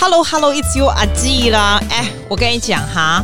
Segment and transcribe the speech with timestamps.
[0.00, 1.82] Hello Hello It's you 阿季啦！
[1.90, 3.20] 哎，我跟你讲哈，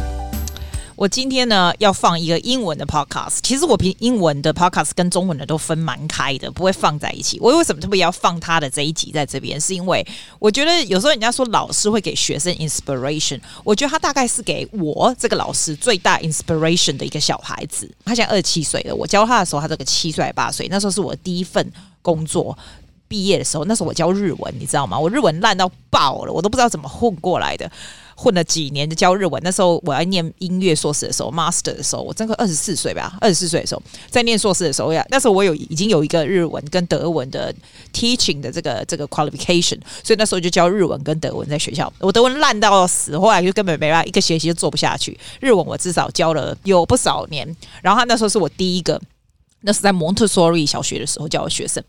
[0.97, 3.39] 我今天呢要放一个英文的 podcast。
[3.45, 7.39] 其实我平英文的 podcast 跟中文的都分蛮开的，不会放在一起。
[7.39, 9.59] 我为什么特别要放他的这一集在这边？
[9.61, 10.05] 是因为
[10.41, 17.89] 我觉得有时候人家说老师会给学生 inspiration，我觉得他大概是给我这个老师最大 inspiration 的一个小孩子。
[18.05, 21.73] 他现在二十七岁了，我教他的时候他这个七岁八岁，那时候是我第一份
[22.03, 22.59] 工作。
[23.09, 24.99] 毕业的时候，那时候我教日文，你知道吗？
[24.99, 27.71] 我日文烂到爆了，我都不知道怎么混过来的。
[28.17, 37.53] 混了几年就教日文，那时候我要念音乐硕士的时候，master 的时候，我真个二十四岁吧，二十四岁的时候在念硕士的时候呀，那时候我有已经有一个日文跟德文的
[37.93, 41.93] teaching 的这个这个 qualification，所以那时候就教日文跟德文在学校。
[41.99, 45.19] 我德文烂到死，后来就根本没办法，一个学期就做不下去。
[45.41, 47.45] 日文我至少教了有不少年，
[47.83, 49.01] 然后他那时候是我第一个，
[49.63, 51.83] 那是在 Montessori 小学的时候教的学生。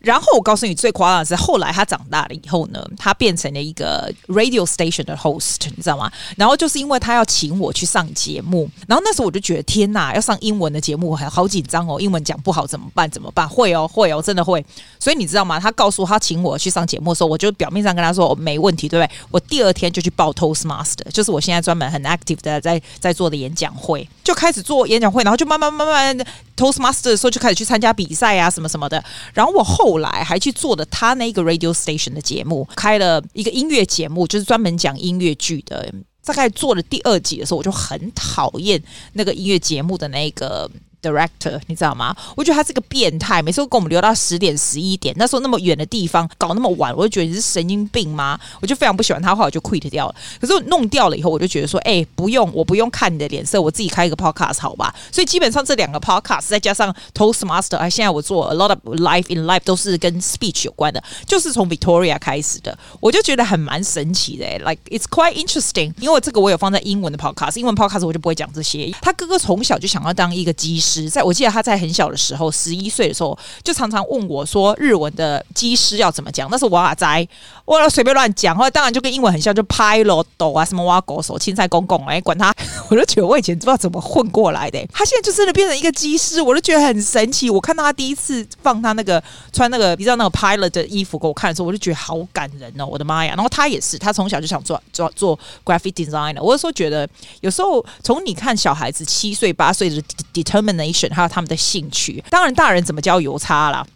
[0.00, 6.10] 然后我告诉你，最夸张的是，后来他长大了以后呢，他变成了一个 radio station 的 host，你知道吗？
[6.36, 13.10] 然后就是因为他要请我去上节目，然后那时候我就觉得天哪，要上英文的节目，还好紧张哦，英文讲不好怎么办？
[13.10, 13.48] 怎么办？
[13.48, 14.64] 会哦，会哦，真的会。
[15.00, 15.58] 所以你知道吗？
[15.58, 19.16] 他告诉他请我去上节目的时候，我就表面上跟他说我没问题，对不对？
[19.30, 26.16] 我第二天就去报 Toastmaster，就是我现在专门很 active 的在在做的演讲会，就开始做演讲会，然后就慢慢慢慢
[26.56, 29.02] Toastmaster 的时候就开始去参加比赛啊，什么什么的。
[29.34, 35.90] 然后我后后来还去做了他那个 radio station 的节目，开了一个音乐节目，就是专门讲音乐剧的。
[36.22, 38.82] 大概做了第二集的时候，我就很讨厌
[39.14, 40.70] 那个音乐节目的那个。
[41.00, 42.14] Director，你知道吗？
[42.36, 45.14] 我觉得他是个变态，每次都跟我们留到十点、十一点。
[45.16, 48.38] 那时候那么远的地方搞那么晚，我就觉得你是神经病吗？
[48.60, 50.14] 我就非常不喜欢他，后来就 quit 掉了。
[50.40, 54.94] 可是弄掉了以后，我就觉得说，哎，不用，我不用看你的脸色，我自己开一个 podcast 好吧？
[55.12, 65.04] 所以基本上这两个 podcast 再加上 Toastmaster，哎，现在我做 a lot of life in life 都是跟 speech 有关的，就是从 Victoria 开始的，我就觉得很蛮神奇的，like it's
[65.04, 65.92] quite interesting。
[66.00, 68.90] 因为这个我有放在英文的 podcast，英文 podcast 我就不会讲这些。
[69.00, 71.10] 他哥哥从小就想要当一个机师。
[71.10, 76.48] 在我记得他在很小的时候，十一岁的时候，就常常问我说日文的机师要怎么讲。
[76.50, 77.28] 那是瓦仔，
[77.64, 82.54] 我随便乱讲，后来当然就跟英文很像，就拍咯抖啊，什么挖狗手、青菜公公，哎，管他，
[82.88, 84.78] 我就觉得我以前不知道怎么混过来的。
[84.92, 87.50] 他现在就真的变成一个机师，我就觉得很神奇。
[87.50, 89.22] 我看到他第一次放他那个
[89.52, 93.34] 穿那个你知道那个 pilot 的衣服给我看的时候，我就觉得好感人哦，我的妈呀！
[93.34, 96.40] 然后他也是，他从小就想做做做 graphic designer。
[96.40, 97.06] 我就说觉得，
[97.40, 100.00] 有时候从你看小孩子七岁八岁的
[100.32, 100.77] determine。
[100.78, 103.86] Nation 还有他们的兴趣，当然大人怎么教油差啦。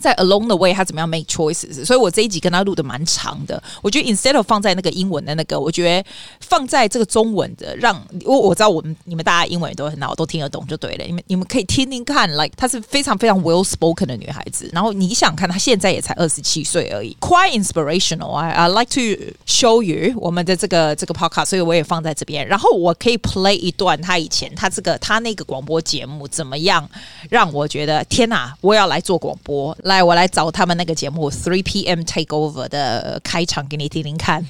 [0.00, 1.84] 在 along the way，他怎么样 make choices？
[1.84, 3.62] 所以我这一集跟他录的蛮长的。
[3.82, 6.08] 我觉得 instead of 放在那个英文的那个，我觉得
[6.40, 11.04] 放在这个中文的，让我我知道我们你们大家英文都很好，都听得懂就对了。
[11.04, 14.70] 你们你们可以听听看，like 她是非常非常 well spoken 的女孩子。
[14.72, 18.32] 然后你想看，她现在也才二十七岁而已，quite inspirational。
[18.32, 22.46] I I like to show you 我们的这个这个 podcast，所以我也放在这边。
[22.46, 26.88] 然后我可以 play 一段她以前她这个她那个广播节目怎么样，
[27.28, 29.76] 让我觉得天哪，我要来做广播。
[29.90, 34.46] 来，我来找他们那个节目《Three PM Takeover》的开场给你听听看。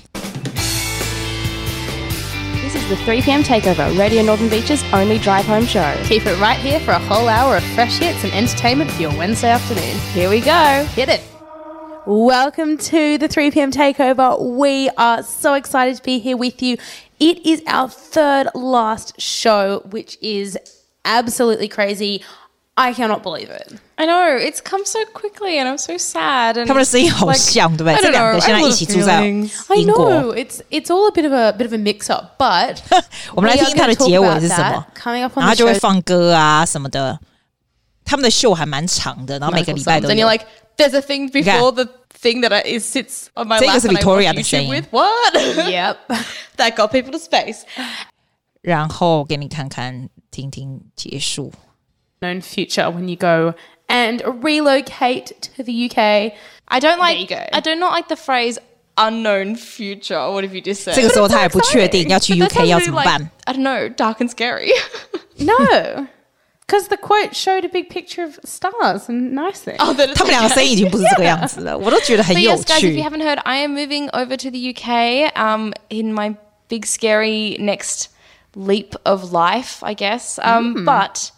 [2.63, 3.43] This is the 3 p.m.
[3.43, 5.97] Takeover, Radio Northern Beaches only drive home show.
[6.05, 9.17] Keep it right here for a whole hour of fresh hits and entertainment for your
[9.17, 9.99] Wednesday afternoon.
[10.13, 10.85] Here we go.
[10.95, 11.23] Hit it.
[12.07, 13.73] Welcome to the 3 p.m.
[13.73, 14.39] Takeover.
[14.39, 16.77] We are so excited to be here with you.
[17.19, 20.59] It is our third last show, which is
[21.07, 22.23] absolutely crazy.
[22.80, 23.80] I cannot believe it.
[23.98, 26.58] I know it's come so quickly, and I'm so sad.
[26.58, 28.04] And 他们的声音好像，对不对？
[28.04, 29.24] 这两个现在一起住在 I
[29.86, 32.78] know it's it's all a bit of a bit of a mix up, but
[33.34, 34.86] 我们来听听它的结尾是什么。
[34.94, 37.18] Coming up on 然后 the 就会 show 放歌啊什么的。
[38.04, 40.46] 他们的秀还蛮长的，然后每个礼拜都 and 有 you're。like,
[40.78, 41.86] there's a thing before the
[42.22, 44.60] thing that I, is sits on my 这个 lap 是 and I Victoria watch 的声
[44.60, 44.86] YouTube 音 with.
[44.92, 45.34] What?
[45.72, 45.98] Yep.
[46.58, 47.62] that got people to space.
[48.62, 51.54] 然后给你看看，听听结束。
[52.22, 53.54] known future when you go
[53.88, 56.34] and relocate to the UK.
[56.68, 57.20] I don't like.
[57.20, 57.44] you go.
[57.54, 58.58] I do not like the phrase
[58.98, 60.32] unknown future.
[60.32, 60.96] What have you just said?
[60.96, 64.72] 这个时候他还不确定要去 But that UK 要 sounds 怎么 really 办 like,。I don't know, dark and scary.
[65.38, 66.08] No.
[66.68, 69.78] Because the quote showed a big picture of stars and nice things.
[69.80, 74.36] oh, that 他们两个声音已经不是这个样子了，我都觉得很 But 有 yes, guys, if 趣 you。haven't heard, I am moving over
[74.36, 76.36] to the UK um, in my
[76.68, 78.08] big, scary next
[78.56, 80.40] leap of life, I guess.
[80.42, 81.30] Um, But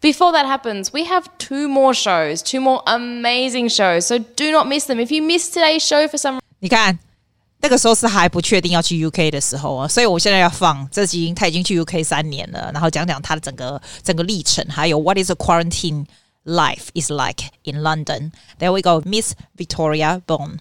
[0.00, 4.06] before that happens, we have two more shows, two more amazing shows.
[4.06, 4.98] So do not miss them.
[4.98, 6.98] If you missed today's show for some 你看，
[7.62, 16.06] 那个时候是还不确定要去 UK 的时候啊，所以我现在要放这集，他已经去 UK 三年了，然后讲讲他的整个整个历程，还有 What is a quarantine
[16.44, 18.32] life is like in London.
[18.58, 20.60] There we go, Miss Victoria Bone.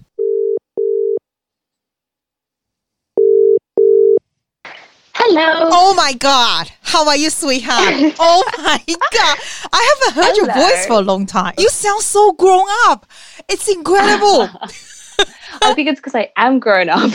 [5.26, 5.70] Hello.
[5.72, 6.70] Oh my God.
[6.82, 7.94] How are you, sweetheart?
[8.20, 9.38] oh my God.
[9.72, 11.54] I haven't heard your voice for a long time.
[11.56, 13.06] You sound so grown up.
[13.48, 14.50] It's incredible.
[15.62, 17.10] I think it's because I am grown up,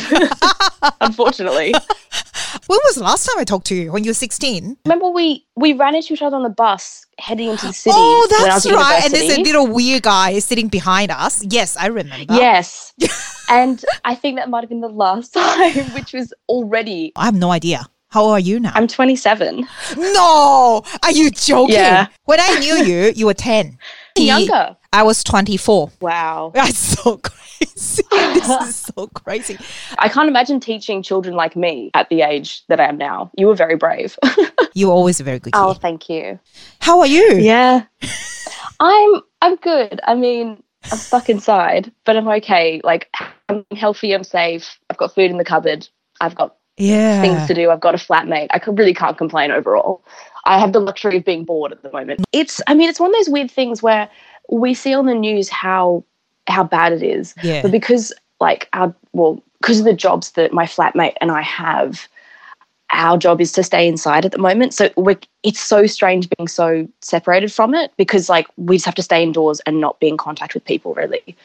[1.02, 1.72] unfortunately.
[1.72, 3.92] when was the last time I talked to you?
[3.92, 4.78] When you were 16?
[4.86, 7.94] Remember we we ran into each other on the bus heading into the city.
[7.96, 9.04] Oh, when I was that's right.
[9.04, 11.46] And there's a little weird guy sitting behind us.
[11.46, 12.34] Yes, I remember.
[12.34, 12.92] Yes.
[13.50, 17.36] and I think that might have been the last time, which was already I have
[17.36, 17.86] no idea.
[18.10, 18.72] How old are you now?
[18.74, 19.68] I'm 27.
[19.98, 21.76] no, are you joking?
[21.76, 22.08] Yeah.
[22.26, 23.78] When I knew you, you were 10.
[24.18, 24.76] Younger.
[24.92, 25.92] I was 24.
[26.02, 26.52] Wow.
[26.56, 28.04] That's so crazy.
[28.12, 29.58] this is so crazy.
[30.00, 33.30] I can't imagine teaching children like me at the age that I am now.
[33.38, 34.18] You were very brave.
[34.74, 35.70] you were always a very good oh, kid.
[35.70, 36.40] oh, thank you.
[36.80, 37.36] How are you?
[37.36, 37.84] Yeah.
[38.80, 40.00] I'm I'm good.
[40.06, 42.82] I mean, I'm stuck inside, but I'm okay.
[42.84, 43.14] Like
[43.50, 44.80] I'm healthy, I'm safe.
[44.90, 45.88] I've got food in the cupboard.
[46.22, 47.22] I've got Yeah.
[47.22, 47.70] things to do.
[47.70, 48.48] I've got a flatmate.
[48.52, 50.02] I could, really can't complain overall.
[50.46, 52.26] I have the luxury of being bored at the moment.
[52.32, 54.10] It's I mean, it's one of those weird things where
[54.50, 56.04] we see on the news how
[56.48, 57.36] how bad it is.
[57.44, 57.62] Yeah.
[57.62, 62.08] But because like our well, because of the jobs that my flatmate and I have,
[62.92, 64.74] our job is to stay inside at the moment.
[64.74, 68.96] So we're, it's so strange being so separated from it because like we just have
[68.96, 71.36] to stay indoors and not be in contact with people really.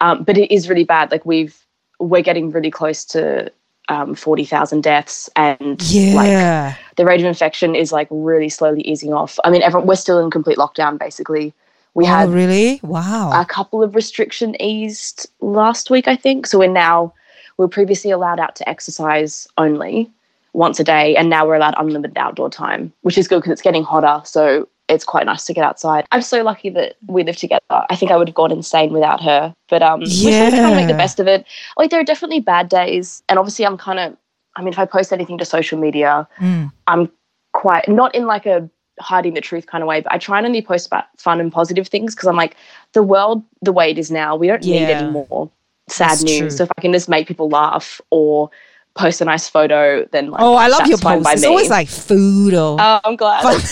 [0.00, 1.10] Um, but it is really bad.
[1.10, 1.56] Like we've
[1.98, 3.50] we're getting really close to
[3.88, 6.74] um, forty thousand deaths, and yeah.
[6.74, 9.38] like the rate of infection is like really slowly easing off.
[9.44, 11.52] I mean, everyone we're still in complete lockdown basically.
[11.94, 12.80] We oh, had really?
[12.82, 13.38] Wow.
[13.38, 16.46] a couple of restriction eased last week, I think.
[16.46, 17.12] So we're now
[17.58, 20.10] we were previously allowed out to exercise only
[20.54, 23.62] once a day, and now we're allowed unlimited outdoor time, which is good because it's
[23.62, 24.22] getting hotter.
[24.24, 26.06] So it's quite nice to get outside.
[26.12, 27.62] I'm so lucky that we live together.
[27.70, 30.76] I think I would have gone insane without her, but um, we're still trying to
[30.76, 31.44] make the best of it.
[31.76, 34.16] Like there are definitely bad days, and obviously I'm kind of.
[34.54, 36.70] I mean, if I post anything to social media, Mm.
[36.86, 37.10] I'm
[37.52, 38.68] quite not in like a
[39.00, 41.50] hiding the truth kind of way, but I try and only post about fun and
[41.50, 42.54] positive things because I'm like,
[42.92, 44.98] the world the way it is now, we don't need Yeah.
[45.00, 45.50] any more
[45.88, 46.38] sad That's news.
[46.38, 46.50] true.
[46.50, 48.50] So if I can just make people laugh or
[48.94, 51.32] post a nice photo, then like Oh, I love your posts.
[51.32, 51.48] It's me.
[51.48, 53.42] always like food or oh, I'm glad.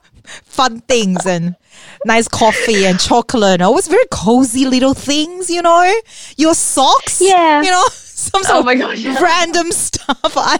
[0.60, 1.56] fun, fun things and
[2.04, 5.92] nice coffee and chocolate and always very cozy little things, you know?
[6.36, 7.20] Your socks.
[7.20, 7.62] Yeah.
[7.62, 9.20] You know, some sort Oh my gosh, yeah.
[9.22, 10.18] random stuff.
[10.36, 10.58] I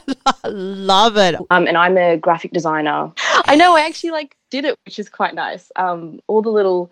[0.49, 1.37] love it.
[1.51, 3.13] um, and I'm a graphic designer.
[3.45, 5.71] I know I actually like did it, which is quite nice.
[5.77, 6.91] Um, all the little,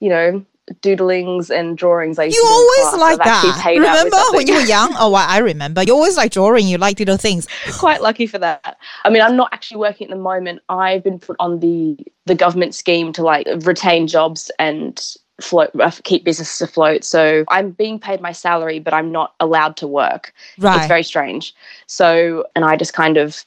[0.00, 0.44] you know,
[0.82, 3.60] doodlings and drawings I used You to do in always like that.
[3.62, 4.94] paid out with Remember when you were young?
[4.98, 5.82] Oh, I I remember.
[5.82, 6.66] You always like drawing.
[6.66, 7.46] You like little things.
[7.78, 8.78] quite lucky for that.
[9.04, 10.62] I mean, I'm not actually working at the moment.
[10.68, 11.96] I've been put on the
[12.26, 15.00] the government scheme to like retain jobs and
[15.40, 17.04] float uh, keep businesses afloat.
[17.04, 20.32] So I'm being paid my salary, but I'm not allowed to work.
[20.58, 20.78] Right.
[20.78, 21.54] It's very strange.
[21.86, 23.44] So and I just kind of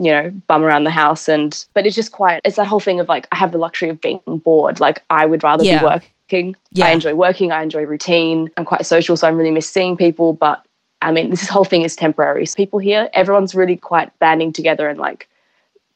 [0.00, 2.40] you know bum around the house and but it's just quiet.
[2.44, 4.80] it's that whole thing of like I have the luxury of being bored.
[4.80, 5.78] Like I would rather Yeah.
[5.80, 6.08] be working.
[6.30, 6.86] Yeah.
[6.86, 7.52] I enjoy working.
[7.52, 8.50] I enjoy routine.
[8.56, 10.64] I'm quite social, so I'm really miss seeing people, but
[11.00, 12.44] I mean, this whole thing is temporary.
[12.46, 15.28] So people here, everyone's really quite banding together and like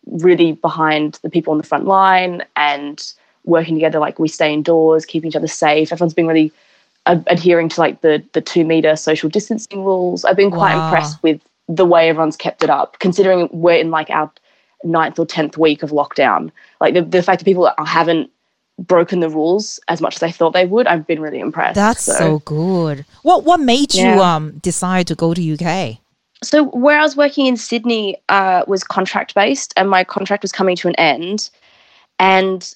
[0.06, 3.12] really behind the people on the front line and
[3.44, 3.98] working together.
[3.98, 5.92] Like we stay indoors, keeping each other safe.
[5.92, 6.52] Everyone's been really
[7.06, 10.24] adhering to like the the two meter social distancing rules.
[10.24, 10.84] I've been quite Wow.
[10.86, 14.30] impressed with the way everyone's kept it up, considering we're in like our
[14.84, 16.50] ninth or tenth week of lockdown.
[16.80, 18.30] Like the the fact that people haven't
[18.78, 21.74] broken the rules as much as I thought they would, I've been really impressed.
[21.76, 23.04] That's so, good.
[23.22, 25.98] What What made you um decide to go to UK?
[26.42, 30.50] so where I was working in Sydney uh, was contract based, and my contract was
[30.52, 31.50] coming to an end.
[32.18, 32.72] And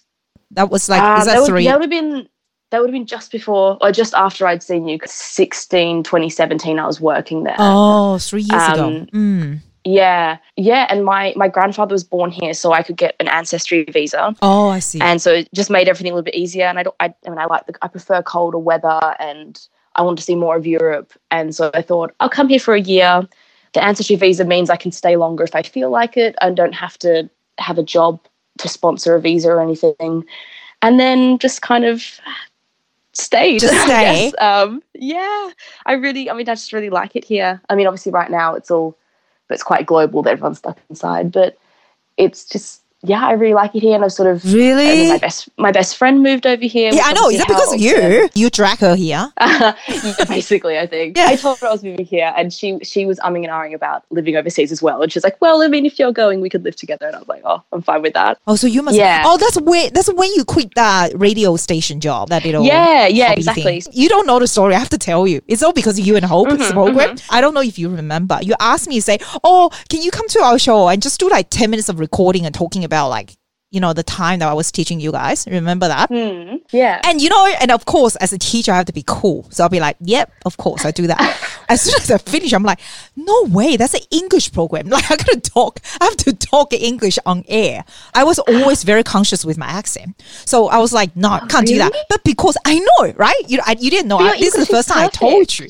[0.53, 1.65] That was like uh, is that, that would, three?
[1.65, 2.29] that would have been
[2.71, 6.87] that would have been just before or just after I'd seen you 16, 2017, I
[6.87, 7.57] was working there.
[7.59, 8.87] Oh, three years ago.
[8.87, 9.61] Um, Mm.
[9.87, 10.89] Yeah, yeah.
[10.91, 14.35] And my my grandfather was born here, so I could get an ancestry visa.
[14.43, 15.01] Oh, I see.
[15.01, 16.67] and so it just made everything a little bit easier.
[16.67, 19.57] And I don't, I, I mean, I like the, I prefer colder weather, and
[19.95, 21.13] I want to see more of Europe.
[21.31, 23.29] And so I thought I'll come here for a year.
[23.75, 26.35] The ancestry visa means I can stay longer if I feel like it.
[26.43, 28.21] I don't have to have a job
[28.59, 30.25] to sponsor a visa or anything.
[30.83, 32.19] And then just kind of
[33.13, 33.61] stayed.
[33.61, 34.33] Just stay?
[34.33, 35.51] Um, yeah,
[35.85, 37.61] I really, I mean, I just really like it here.
[37.69, 38.99] I mean, obviously, right now it's all,
[39.51, 41.57] it's quite global that everyone's stuck inside, but
[42.17, 45.09] it's just yeah, I really like it here, and I've sort of Really?
[45.11, 46.91] my best my best friend moved over here.
[46.93, 47.29] Yeah, I know.
[47.29, 48.29] Is that because of you?
[48.35, 49.31] You drag her here.
[50.29, 51.17] basically, I think.
[51.17, 51.27] Yeah.
[51.27, 54.05] I told her I was moving here, and she she was umming and ahhing about
[54.11, 55.03] living overseas as well.
[55.03, 57.19] And she's like, "Well, I mean, if you're going, we could live together." And I
[57.19, 58.97] was like, "Oh, I'm fine with that." Oh, so you must.
[58.97, 59.23] Yeah.
[59.25, 59.91] Oh, that's where.
[59.91, 62.29] That's when you quit that radio station job.
[62.31, 62.65] That little.
[62.65, 63.81] Yeah, yeah, exactly.
[63.81, 63.93] thing.
[63.93, 64.75] You don't know the story.
[64.75, 65.43] I have to tell you.
[65.47, 67.17] It's all because of you and Hope Mm-hmm, program.
[67.31, 68.39] I don't know if you remember.
[68.41, 71.29] You asked me to say, "Oh, can you come to our show and just do
[71.29, 73.37] like ten minutes of recording and talking about like."
[73.73, 75.45] You know the time that I was teaching you guys.
[75.51, 76.09] Remember that?
[76.09, 76.59] Hmm.
[76.71, 77.01] Yeah.
[77.05, 79.45] And you know, and of course, as a teacher, I have to be cool.
[79.51, 81.21] So I'll be like, "Yep, of course, I do that."
[81.69, 82.79] as soon as I finish, I'm like,
[83.17, 84.89] "No way, that's an English program.
[84.97, 85.81] Like I gotta talk.
[86.01, 90.23] I have to talk English on air." I was always very conscious with my accent,
[90.47, 93.43] so I was like, "No, can't do that." But because I know it, right?
[93.49, 94.19] You, I, you didn't know.
[94.19, 95.67] I, this is the English is first time I told you.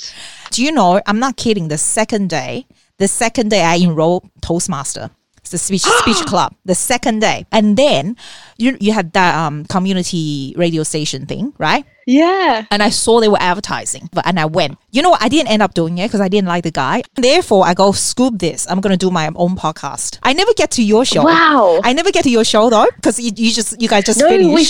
[0.50, 1.00] Do you know?
[1.06, 1.68] I'm not kidding.
[1.68, 2.66] The second day,
[2.98, 5.10] the second day I enrolled Toastmaster.
[5.46, 6.56] It's the speech speech club.
[6.64, 8.16] The second day, and then
[8.58, 11.84] you you had that um community radio station thing, right?
[12.08, 12.64] yeah.
[12.70, 14.78] And I saw they were advertising, but and I went.
[14.92, 15.20] You know what?
[15.22, 17.02] I didn't end up doing it because I didn't like the guy.
[17.16, 18.64] Therefore, I go scoop this.
[18.70, 20.18] I'm gonna do my own podcast.
[20.22, 21.24] I never get to your show.
[21.24, 21.80] Wow.
[21.82, 24.28] I never get to your show though because you, you just you guys just No,
[24.28, 24.64] we.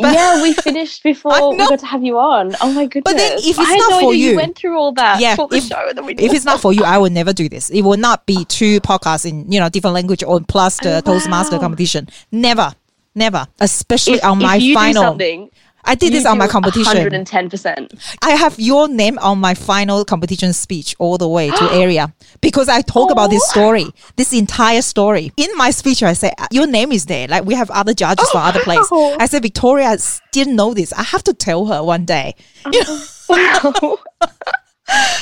[0.00, 2.54] But- yeah we finished before we got to have you on.
[2.60, 3.10] Oh my goodness!
[3.10, 5.34] But then if it's I not no for idea you- went through all that yeah,
[5.34, 5.92] for the if, show.
[5.94, 7.70] That we if it's not for you, I will never do this.
[7.70, 11.00] It will not be two podcasts in you know different language or plus the Oh,
[11.00, 11.62] Toastmaster wow.
[11.62, 12.08] competition.
[12.30, 12.74] Never,
[13.14, 13.46] never.
[13.60, 15.02] Especially if, on my if you final.
[15.02, 15.50] do something,
[15.84, 16.94] I did this on my competition.
[16.94, 17.94] 110 percent.
[18.22, 22.68] I have your name on my final competition speech all the way to area because
[22.68, 23.50] I talk about this oh.
[23.50, 25.32] story, this entire story.
[25.36, 27.26] In my speech, I say, uh, your name is there.
[27.26, 28.88] Like we have other judges for other places.
[28.92, 29.16] Oh, wow.
[29.18, 29.96] I said, Victoria
[30.30, 30.92] didn't know this.
[30.92, 32.36] I have to tell her one day.
[32.72, 33.98] You know, oh, Wow.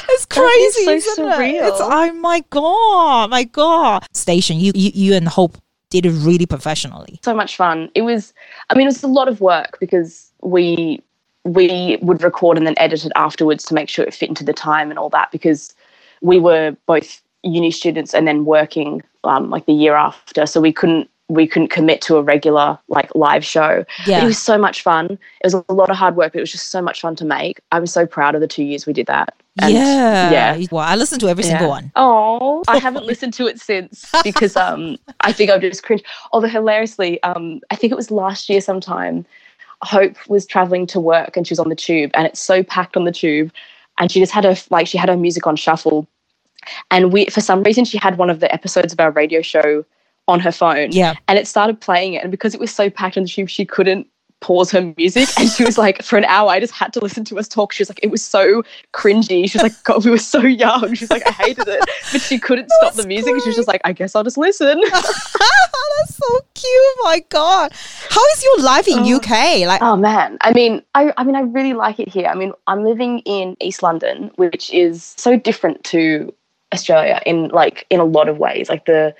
[0.09, 1.32] it's crazy, so isn't it?
[1.32, 1.68] surreal.
[1.68, 4.04] It's, oh my God, my God.
[4.12, 5.56] Station, you, you, you and Hope
[5.90, 7.20] did it really professionally.
[7.23, 7.90] so much fun.
[7.94, 8.32] It was,
[8.70, 11.02] I mean, it was a lot of work because we
[11.44, 14.52] we would record and then edit it afterwards to make sure it fit into the
[14.52, 15.75] time and all that because
[16.20, 20.73] we were both uni students and then working um, like the year after, so we
[20.73, 23.85] couldn't we couldn't commit to a regular like live show.
[23.99, 24.23] But Yeah.
[24.23, 25.06] it was so much fun.
[25.12, 27.25] It was a lot of hard work, but it was just so much fun to
[27.25, 27.61] make.
[27.73, 29.35] I'm so proud of the two years we did that.
[29.59, 30.30] And yeah.
[30.30, 30.66] yeah.
[30.71, 31.90] Well, I listened to every single one.
[31.97, 36.04] Oh, I haven't listened to it since because um I think I've just cringed.
[36.33, 39.26] Although hilariously, um I think it was last year sometime.
[39.83, 42.97] Hope was traveling to work and she was on the tube and it's so packed
[42.97, 43.50] on the tube,
[43.99, 46.07] and she just had her like she had her music on shuffle,
[46.90, 49.85] and we for some reason she had one of the episodes of our radio show
[50.28, 50.92] on her phone.
[50.92, 51.14] Yeah.
[51.26, 53.64] and it started playing it, and because it was so packed on the tube, she
[53.64, 54.07] couldn't
[54.40, 57.25] pause her music and she was like for an hour i just had to listen
[57.25, 57.73] to us talk.
[57.73, 59.50] She was like it was so cringy.
[59.50, 60.94] She was like god we were so young.
[60.94, 61.80] She was like i hated it.
[62.12, 64.38] But she couldn't stop the music and she was just like i guess i'll just
[64.38, 64.80] listen.
[64.90, 66.64] That's so cute.
[66.66, 67.73] Oh my God.
[68.09, 69.16] How is your life in oh.
[69.16, 69.66] UK?
[69.66, 70.38] Like, oh man.
[70.40, 72.26] I mean I, I mean i really like it here.
[72.26, 76.32] I mean i'm living in east london which is so different to
[76.73, 78.68] australia in like in a lot of ways.
[78.68, 79.14] Like the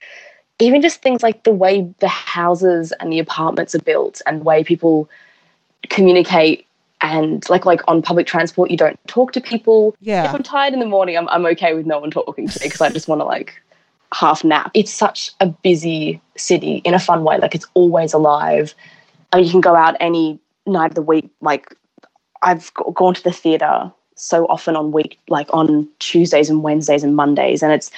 [0.61, 4.45] even just things like the way the houses and the apartments are built and the
[4.45, 5.09] way people
[5.89, 6.67] communicate
[7.01, 9.97] and like like on public transport you don't talk to people.
[10.01, 10.25] Yeah.
[10.25, 12.67] if i'm tired in the morning i'm, I'm okay with no one talking to me
[12.67, 13.61] because i just want to like
[14.13, 14.73] half nap.
[14.75, 18.75] It's such a busy city in a fun way like it's always alive.
[19.33, 21.75] I mean, you can go out any night of the week like
[22.43, 27.03] i've g- gone to the theater so often on week like on tuesdays and wednesdays
[27.03, 27.91] and mondays and it's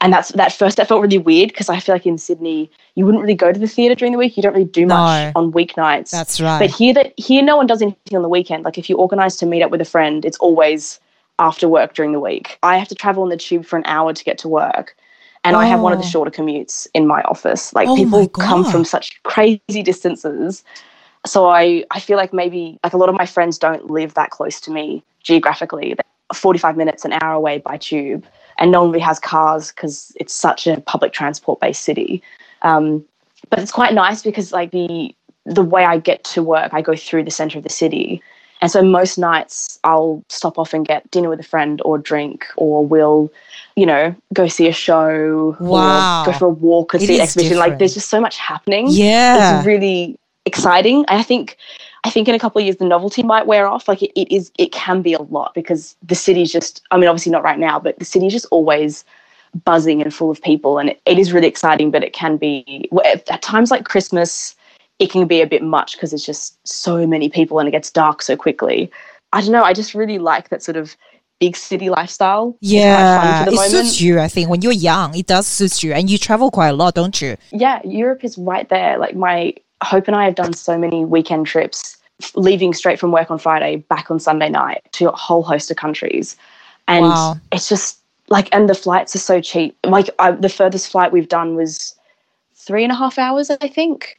[0.00, 3.04] and that's that first that felt really weird because i feel like in sydney you
[3.04, 5.40] wouldn't really go to the theater during the week you don't really do much No.
[5.40, 6.58] on weeknights that's right.
[6.60, 8.64] but here that here no one does anything on the weekend.
[8.64, 11.00] Like if you organise to meet up with a friend, it's always
[11.38, 12.58] after work during the week.
[12.62, 14.96] I have to travel on the tube for an hour to get to work.
[15.44, 16.08] And I have one of the Oh.
[16.08, 17.72] shorter commutes in my office.
[17.74, 20.64] Like Oh people come from such crazy distances.
[21.26, 24.30] So I, I feel like maybe like a lot of my friends don't live that
[24.30, 25.94] close to me geographically.
[25.94, 28.24] They're 45 minutes, an hour away by tube.
[28.58, 32.22] And no one really has cars because it's such a public transport based city.
[32.62, 33.04] Um,
[33.50, 35.14] but it's quite nice because like the
[35.46, 38.20] the way I get to work, I go through the center of the city.
[38.60, 42.44] And so most nights I'll stop off and get dinner with a friend or drink
[42.56, 43.32] or we'll,
[43.76, 46.22] you know, go see a show Wow.
[46.22, 47.50] or go for a walk or It see an exhibition.
[47.54, 47.70] different.
[47.70, 48.86] Like there's just so much happening.
[48.88, 49.58] yeah.
[49.58, 51.04] It's really exciting.
[51.08, 51.56] I think
[52.04, 53.88] I think in a couple of years the novelty might wear off.
[53.88, 57.08] Like it, it is it can be a lot because the city's just I mean,
[57.08, 59.04] obviously not right now, but the city's just always
[59.64, 62.86] buzzing and full of people and it, it is really exciting but it can be
[63.06, 64.54] at, times like christmas
[64.98, 67.90] it can be a bit much because it's just so many people and it gets
[67.90, 68.90] dark so quickly
[69.32, 70.94] i don't know i just really like that sort of
[71.40, 72.56] big city lifestyle.
[72.60, 73.70] It's quite fun Yeah, it moment.
[73.70, 74.20] suits you.
[74.20, 76.94] I think when you're young, it does suit you, and you travel quite a lot,
[76.94, 77.36] don't you?
[77.52, 78.98] yeah, Europe is right there.
[78.98, 81.96] Like my Hope and I have done so many weekend trips,
[82.34, 85.76] leaving straight from work on Friday, back on Sunday night to a whole host of
[85.76, 86.36] countries,
[86.86, 87.36] and Wow.
[87.52, 89.76] it's just like, and the flights are so cheap.
[89.84, 91.94] Like I, the furthest flight we've done was
[92.54, 94.18] three and a half hours, I think.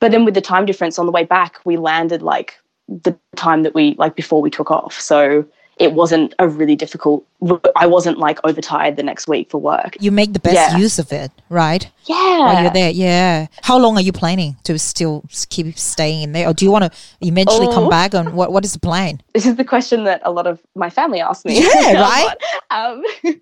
[0.00, 3.62] But then with the time difference on the way back, we landed like the time
[3.64, 5.00] that we like before we took off.
[5.00, 5.44] So
[5.78, 7.24] it wasn't a really difficult.
[7.76, 9.96] I wasn't like overtired the next week for work.
[10.00, 10.76] You make the best Yeah.
[10.76, 11.88] use of it, right?
[12.06, 13.46] Yeah, While you're there, yeah.
[13.62, 16.84] How long are you planning to still keep staying in there, or do you want
[16.84, 17.90] to eventually come Oh.
[17.90, 18.14] back?
[18.14, 19.20] And what what is the plan?
[19.34, 21.58] this is the question that a lot of my family ask me.
[21.62, 22.34] Yeah, right?
[22.70, 23.02] um,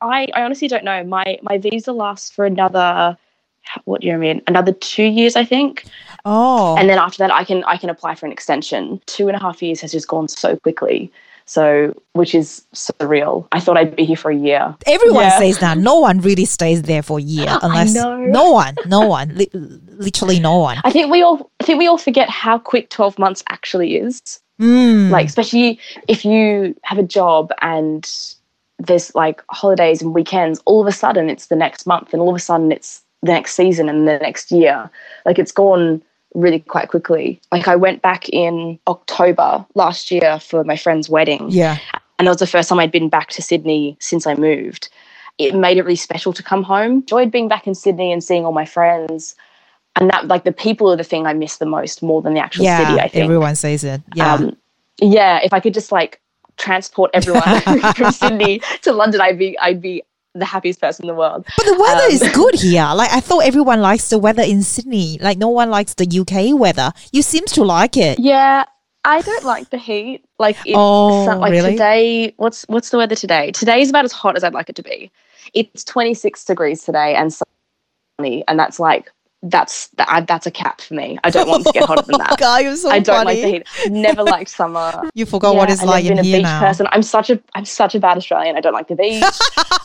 [0.00, 1.02] I, I honestly don't know.
[1.04, 3.16] My my visa lasts for another
[3.84, 4.40] what do you mean?
[4.46, 5.84] Another two years, I think.
[6.24, 9.00] Oh, And then after that, I can I can apply for an extension.
[9.06, 11.10] Two and a half years has just gone so quickly.
[11.48, 13.46] So, which is surreal.
[13.52, 14.74] I thought I'd be here for a year.
[14.84, 15.38] everyone yeah.
[15.38, 15.78] says that.
[15.78, 18.18] No one really stays there for a year, unless know.
[18.18, 20.78] no one, no one, li- literally no one.
[20.82, 24.40] I think we all I think we all forget how quick twelve months actually is.
[24.58, 25.10] Mm.
[25.10, 28.10] like especially if you have a job and
[28.78, 32.30] there's like holidays and weekends all of a sudden it's the next month and all
[32.30, 34.90] of a sudden it's the next season and the next year
[35.26, 36.02] like it's gone
[36.36, 41.46] really quite quickly like i went back in october last year for my friend's wedding
[41.48, 41.78] yeah,
[42.18, 44.88] and that was the first time i'd been back to sydney since i moved
[45.38, 48.44] it made it really special to come home enjoyed being back in sydney and seeing
[48.44, 49.34] all my friends
[49.96, 52.40] and that like the people are the thing i miss the most more than the
[52.40, 52.86] actual yeah.
[52.86, 54.02] city i think Everyone says it.
[54.14, 54.34] Yeah.
[54.34, 54.56] um,
[55.00, 56.20] yeah, if I could just like
[56.56, 57.60] transport everyone
[57.94, 60.02] from Sydney to London, I'd be I'd be
[60.38, 61.44] the happiest person in the world.
[61.56, 62.88] But the weather Um, is good here.
[62.94, 65.18] Like I thought everyone likes the weather in Sydney.
[65.20, 66.92] Like no one likes the UK weather.
[67.12, 68.18] You seems to like it.
[68.18, 68.64] Yeah,
[69.04, 70.24] I don't like the heat.
[70.38, 71.72] Like it's Oh, like really?
[71.72, 72.34] today.
[72.36, 73.52] What's what's the weather today?
[73.52, 75.10] Today is about as hot as I'd like it to be.
[75.54, 77.32] It's 26 degrees today and
[78.18, 79.12] sunny, and that's like
[79.42, 81.18] that's that, that's a cap for me.
[81.22, 82.38] I don't want to get hotter than that.
[82.38, 83.42] God, you're so I don't funny.
[83.42, 83.92] like the heat.
[83.92, 85.08] Never liked summer.
[85.14, 86.60] You forgot what it's like in a here beach now.
[86.60, 86.86] person.
[86.90, 88.56] I'm such a I'm such a bad Australian.
[88.56, 89.24] I don't like the beach.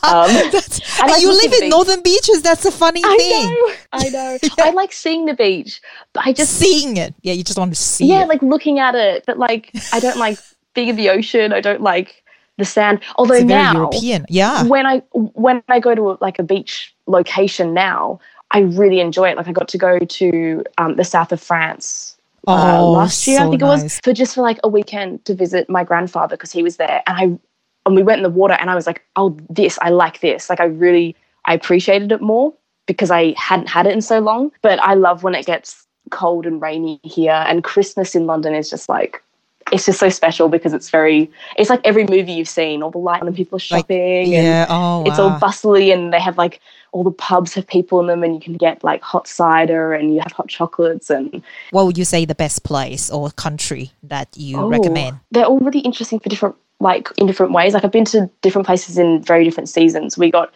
[0.04, 0.60] Um, I
[1.00, 2.42] and like you live in the northern beaches.
[2.42, 3.50] That's a funny I thing.
[3.50, 4.38] know, I know.
[4.58, 5.80] I like seeing the beach,
[6.12, 7.14] but I just Seeing it.
[7.22, 8.28] Yeah, you just want to see yeah, it.
[8.28, 9.22] like looking at it.
[9.26, 10.38] But like, I don't like
[10.74, 11.52] being in the ocean.
[11.52, 12.24] I don't like
[12.58, 12.98] the sand.
[13.16, 14.26] Although now, European.
[14.28, 14.64] Yeah.
[14.64, 18.18] when I when I go to a, like a beach location now,
[18.52, 19.36] I really enjoy it.
[19.36, 22.16] Like I got to go to um, the south of France.
[22.46, 25.24] uh, Oh, last year, I so think it was for just for like a weekend
[25.24, 27.22] to visit my grandfather because he was there, and I
[27.86, 30.48] and we went in the water, and I was like, oh, this I like this.
[30.50, 32.52] Like I really I appreciated it more
[32.86, 34.52] because I hadn't had it in so long.
[34.62, 38.68] But I love when it gets cold and rainy here, and Christmas in London is
[38.70, 39.22] just like.
[39.70, 41.30] It's just so special because it's very.
[41.56, 42.82] It's like every movie you've seen.
[42.82, 44.24] All the light and people are Like, shopping.
[44.34, 44.66] and Yeah.
[44.68, 45.30] Oh, it's wow.
[45.30, 46.60] all bustly and they have like
[46.92, 50.14] all the pubs have people in them and you can get like hot cider and
[50.14, 54.28] you have hot chocolates and what would you say the best place or country that
[54.36, 55.18] you Oh, recommend?
[55.30, 58.66] they're all really interesting for different like in different ways like i've been to different
[58.66, 60.52] places in very different seasons we got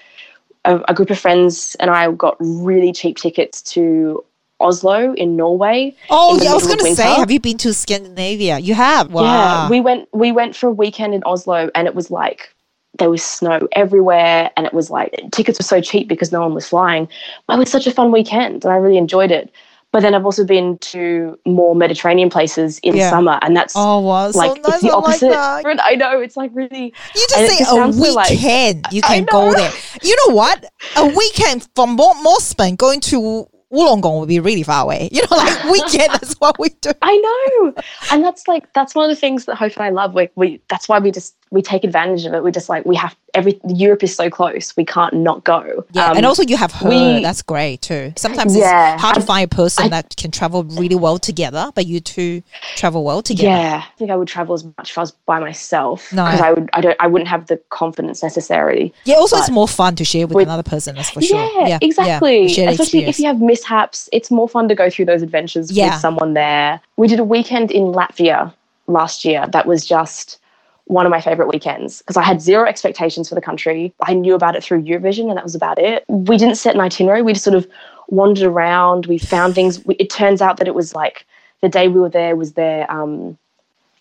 [0.64, 4.22] a, a group of friends and i got really cheap tickets to
[4.60, 6.50] oslo in norway Oh, in yeah.
[6.50, 8.58] I was going to say, have you been to Scandinavia?
[8.58, 9.12] You have.
[9.12, 9.22] Wow.
[9.22, 12.54] Yeah, we went we went for a weekend in Oslo and it was like
[12.98, 16.54] there was snow everywhere and it was like tickets were so cheap because no one
[16.54, 17.08] was flying.
[17.46, 19.50] But it was such a fun weekend and I really enjoyed it.
[19.92, 23.08] But then I've also been to more Mediterranean places in Yeah.
[23.08, 24.30] summer and that's oh, wow.
[24.30, 25.30] So like it's the I like opposite.
[25.30, 25.80] that.
[25.84, 28.86] I know it's like really You just say just a so, like- weekend.
[28.90, 29.72] you can go there.
[30.02, 30.64] You know what?
[30.96, 35.08] A weekend from Mo- Mosman going to Wollongong would be really far away.
[35.10, 36.12] You know, like weekend.
[36.12, 36.92] that's what we do.
[37.02, 37.82] I know.
[38.12, 40.14] And that's like that's one of the things that Hope and I love.
[40.14, 42.42] We, we that's why we just we take advantage of it.
[42.42, 44.74] We're just like we have every Europe is so close.
[44.76, 45.84] We can't not go.
[45.92, 46.88] Yeah, Um, and also you have her.
[46.88, 48.12] we- that's great too.
[48.16, 51.70] Sometimes Yeah, it's hard to find a person I- that can travel really well together,
[51.74, 52.42] but you two
[52.74, 53.48] travel well together.
[53.48, 56.24] Yeah, I think I would travel as much if I was by myself No.
[56.24, 56.68] because I would.
[56.72, 56.96] I don't.
[56.98, 58.92] I wouldn't have the confidence necessarily.
[59.04, 61.48] Yeah, also it's more fun to share with, with- another person, that's for sure.
[61.66, 62.46] Yeah, exactly.
[62.48, 65.90] The Especially if you have mishaps, it's more fun to go through those adventures Yeah.
[65.92, 66.80] with someone there.
[66.96, 68.52] We did a weekend in Latvia
[68.88, 69.46] last year.
[69.52, 70.38] That was just
[70.86, 73.92] one of my favorite weekends because I had zero expectations for the country.
[74.02, 76.04] I knew about it through Eurovision, and that was about it.
[76.08, 77.22] We didn't set an itinerary.
[77.22, 77.66] We just sort of
[78.08, 79.06] wandered around.
[79.06, 79.84] We found things.
[79.84, 81.26] We, it turns out that it was like
[81.60, 83.36] the day we were there was their um,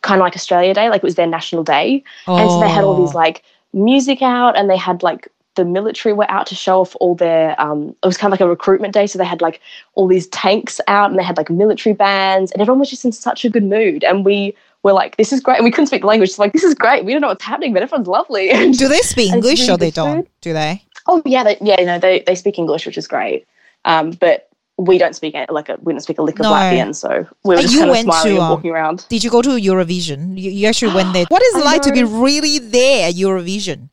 [0.02, 2.04] kind of like Australia Day, like it was their national day.
[2.28, 3.18] And so they had all these Oh.
[3.18, 3.44] like
[3.74, 7.60] music out and they had like the military were out to show off all their
[7.60, 9.60] um it was kind of like a recruitment day so they had like
[9.96, 13.12] all these tanks out and they had like military bands and everyone was just in
[13.12, 14.54] such a good mood and we
[14.86, 16.30] were like, "This is great," and we couldn't speak the language.
[16.30, 17.04] It's like, "This is great.
[17.04, 19.92] We don't know what's happening, but everyone's lovely." Do they speak English really or they
[19.92, 20.30] don't?
[20.42, 20.84] Do they?
[21.08, 23.46] oh yeah, they, yeah, you know, they they speak English, which is great.
[23.84, 26.52] Um, but we don't speak like a, we don't speak a lick of No.
[26.52, 29.06] Latvian, so we were just you kind of smiling to, and um, walking around.
[29.10, 30.38] Did you go to Eurovision?
[30.38, 31.26] You, you actually went there.
[31.30, 33.90] What is it like to be really there at Eurovision?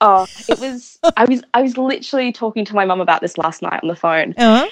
[0.00, 0.98] Oh, it was.
[1.16, 3.96] I was I was literally talking to my mum about this last night on the
[3.96, 4.68] phone Uh-huh.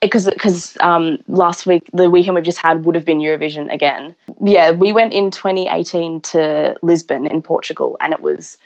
[0.00, 4.14] Because because um, last week the weekend we've just had would have been Eurovision again.
[4.42, 8.58] Yeah, we went in 2018 to Lisbon in Portugal, and it was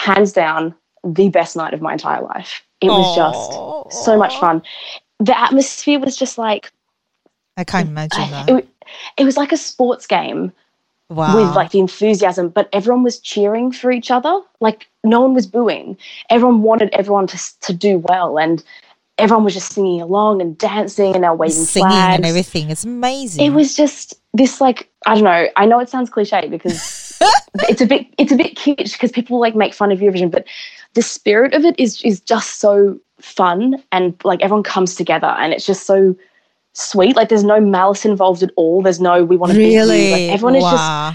[0.00, 2.62] hands down the best night of my entire life.
[2.80, 4.62] It was just so much fun.
[5.20, 6.72] The atmosphere was just like
[7.56, 8.48] I can't imagine that.
[8.48, 8.68] it,
[9.18, 10.52] it was like a sports game
[11.10, 11.36] wow.
[11.36, 14.40] with like the enthusiasm, but everyone was cheering for each other.
[14.60, 15.96] Like no one was booing.
[16.30, 18.62] Everyone wanted everyone to to do well, and
[19.18, 22.16] everyone was just singing along and dancing, and they were waving Singing flags.
[22.16, 22.70] and everything.
[22.70, 23.44] It's amazing.
[23.44, 25.48] It was just this like I don't know.
[25.56, 27.18] I know it sounds cliche because
[27.68, 30.46] it's a bit it's a bit kitsch because people like make fun of Eurovision, but
[30.94, 35.52] the spirit of it is is just so fun and like everyone comes together and
[35.52, 36.16] it's just so
[36.72, 37.16] sweet.
[37.16, 38.82] Like there's no malice involved at all.
[38.82, 40.10] There's no we want to really.
[40.10, 41.14] Like everyone is just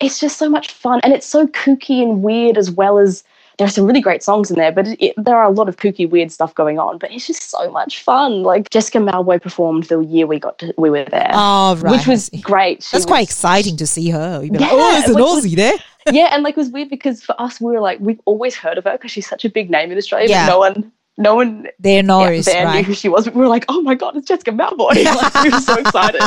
[0.00, 3.24] it's just so much fun and it's so kooky and weird as well as
[3.58, 5.76] there are some really great songs in there but it, there are a lot of
[5.76, 9.84] kooky weird stuff going on but it's just so much fun like jessica mauboy performed
[9.84, 11.92] the year we got to, we were there Oh, right.
[11.92, 14.42] which was great She That's quite exciting to see her.
[14.42, 15.74] You'd be like, Yeah, oh, there's an which was- Aussie there.
[16.12, 18.78] yeah and like it was weird because for us we were like we've always heard
[18.78, 20.46] of her because she's such a big name in australia Yeah.
[20.46, 23.48] but no one no one They're yeah, knows, there knew who she was we were
[23.48, 26.22] like oh my god it's jessica mauboy like, we were so excited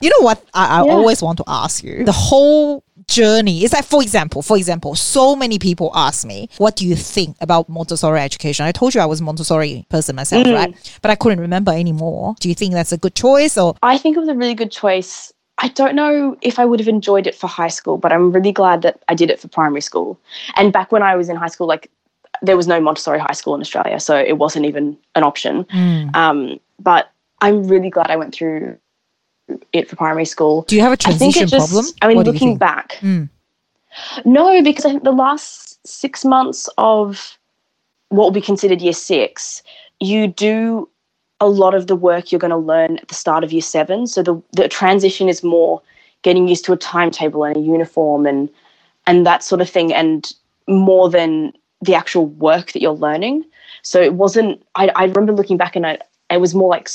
[0.00, 0.44] You know what?
[0.54, 0.92] I, I Yeah.
[0.92, 5.34] always want to ask you the whole journey is like, for example, for example, so
[5.36, 8.64] many people ask me, what do you think about Montessori education?
[8.66, 10.54] I told you I was a Montessori person myself, Mm.
[10.54, 10.98] right?
[11.02, 12.34] But I couldn't remember anymore.
[12.40, 13.74] Do you think that's a good choice or?
[13.82, 15.32] I think it was a really good choice.
[15.58, 18.52] I don't know if I would have enjoyed it for high school, but I'm really
[18.52, 20.18] glad that I did it for primary school.
[20.56, 21.90] And back when I was in high school, like
[22.42, 25.64] there was no Montessori high school in Australia, so it wasn't even an option.
[26.14, 28.76] Um, but I'm really glad I went through
[29.72, 30.62] it for primary school.
[30.62, 31.92] Do you have a I think transition it just, problem?
[32.02, 33.28] I mean, What looking back, Mm.
[34.24, 37.38] no, because I think the last six months of
[38.08, 39.62] what will be considered year six,
[40.00, 40.88] you do
[41.40, 44.06] a lot of the work you're going to learn at the start of year seven.
[44.06, 45.82] So the, the transition is more
[46.22, 48.48] getting used to a timetable and a uniform and
[49.06, 50.32] and that sort of thing, and
[50.66, 51.52] more than
[51.82, 53.44] the actual work that you're learning.
[53.82, 54.62] So it wasn't.
[54.76, 56.88] I, I remember looking back and it, it was more like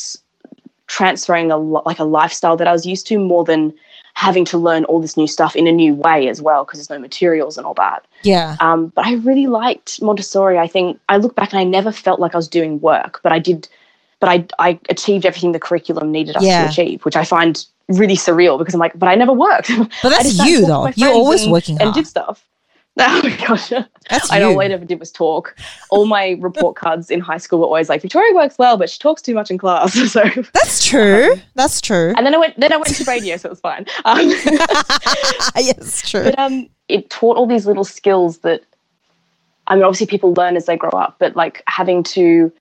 [0.89, 3.73] transferring a like a lifestyle that I was used to more than
[4.15, 6.89] having to learn all this new stuff in a new way as well because there's
[6.89, 8.06] no materials and all that.
[8.23, 8.58] Yeah.
[8.60, 10.58] Um, but I really liked Montessori.
[10.60, 13.32] I think I look back and I never felt like I was doing work, but
[13.32, 13.67] I did.
[14.19, 16.63] But I I achieved everything the curriculum needed us Yeah.
[16.65, 19.69] to achieve, which I find really surreal because I'm like, but I never worked.
[20.04, 20.88] But that's and you though.
[20.95, 21.95] You're always and- working and hard.
[21.95, 22.43] did stuff.
[23.02, 23.69] Oh my gosh.
[24.10, 25.56] That's I know all I ever did was talk.
[25.89, 28.99] All my report cards in high school were always like, Victoria works well, but she
[28.99, 29.93] talks too much in class.
[30.10, 30.23] So
[30.54, 31.36] That's true.
[31.56, 32.13] That's true.
[32.17, 33.86] and then I went then I went to radio, so it was fine.
[34.04, 34.30] Um,
[35.56, 36.23] yes, true.
[36.23, 38.63] but um, it taught all these little skills that
[39.67, 42.52] I mean, obviously people learn as they grow up, but like having to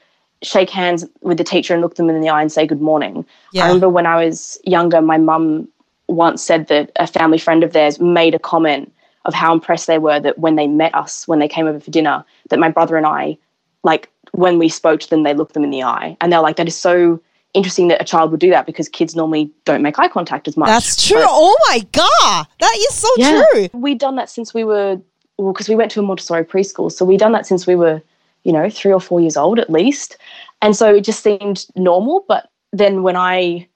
[0.42, 3.24] shake hands with the teacher and look them in the eye and say good morning.
[3.52, 3.64] Yeah.
[3.64, 5.66] I remember when I was younger, my mum
[6.06, 8.92] once said that a family friend of theirs made a comment
[9.24, 11.90] of how impressed they were that when they met us, when they came over for
[11.90, 13.38] dinner, that my brother and I,
[13.84, 16.16] like when we spoke to them, they looked them in the eye.
[16.20, 17.20] And they're like, that is so
[17.54, 20.56] interesting that a child would do that because kids normally don't make eye contact as
[20.56, 20.68] much.
[20.68, 21.18] That's true.
[21.18, 23.42] But- oh my god, that is so yeah.
[23.52, 23.68] true.
[23.72, 25.00] We'd done that since we were,
[25.38, 26.90] well, because we went to a Montessori preschool.
[26.90, 28.02] So we'd done that since we were,
[28.44, 30.16] you know, three or four years old at least.
[30.62, 32.24] And so it just seemed normal.
[32.28, 33.68] But then when I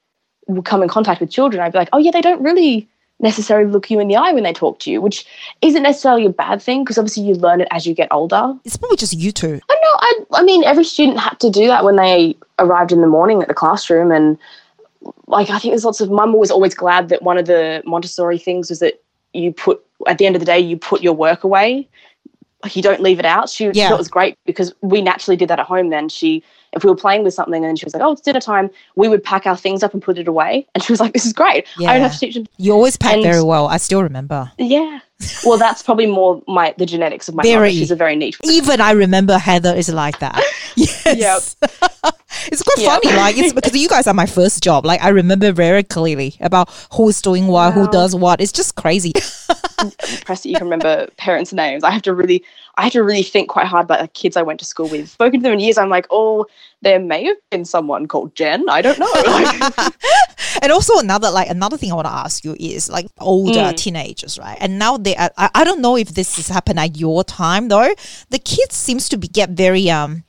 [0.49, 2.89] would come in contact with children, I'd be like, oh, yeah, they don't really
[3.23, 5.27] necessarily look you in the eye when they talk to you, which
[5.63, 8.55] isn't necessarily a bad thing because obviously you learn it as you get older.
[8.65, 9.61] It's probably just you two.
[9.71, 9.95] I know.
[9.95, 13.41] I, I mean, every student had to do that when they arrived in the morning
[13.41, 14.11] at the classroom.
[14.11, 14.39] And
[15.27, 18.39] like, I think there's lots of, mum was always glad that one of the Montessori
[18.39, 19.01] things was that
[19.33, 21.89] you put, at the end of the day, you put your work away.
[22.63, 23.49] Like, you don't leave it out.
[23.49, 26.09] She, she thought it was great because we naturally did that at home then.
[26.09, 28.71] She, if we were playing with something and she was like, oh, it's dinner time,
[28.97, 30.67] we would pack our things up and put it away.
[30.75, 31.67] And she was like, this is great.
[31.79, 32.47] I don't have to teach them.
[32.57, 33.67] You always pack And- very well.
[33.69, 34.51] I still remember.
[34.59, 35.01] Yeah.
[35.45, 37.69] Well, that's probably more my the genetics of my Very.
[37.69, 37.71] mother.
[37.71, 40.41] She's a very neat Even I remember Heather is like that.
[40.77, 41.55] Yes.
[42.47, 43.03] it's quite Yep.
[43.03, 43.17] funny.
[43.17, 44.87] Like it's because you guys are my first job.
[44.87, 48.41] Like I remember very clearly about who's doing what, who does what.
[48.41, 49.13] It's just crazy.
[49.79, 51.85] impressed that you can remember parents' names.
[51.85, 52.43] I have to really,
[52.77, 55.11] I have to really think quite hard about the kids I went to school with.
[55.11, 55.77] Spoken to them in years.
[55.79, 56.47] I'm like, oh,
[56.83, 58.69] there may have been someone called Jen.
[58.69, 59.09] I don't know.
[60.61, 64.39] And also another like another thing I want to ask you is like older teenagers,
[64.39, 64.59] right?
[64.61, 67.69] And now they are, I, I don't know if this has happened at your time
[67.69, 67.95] though.
[68.31, 70.25] The kids seems to be get very um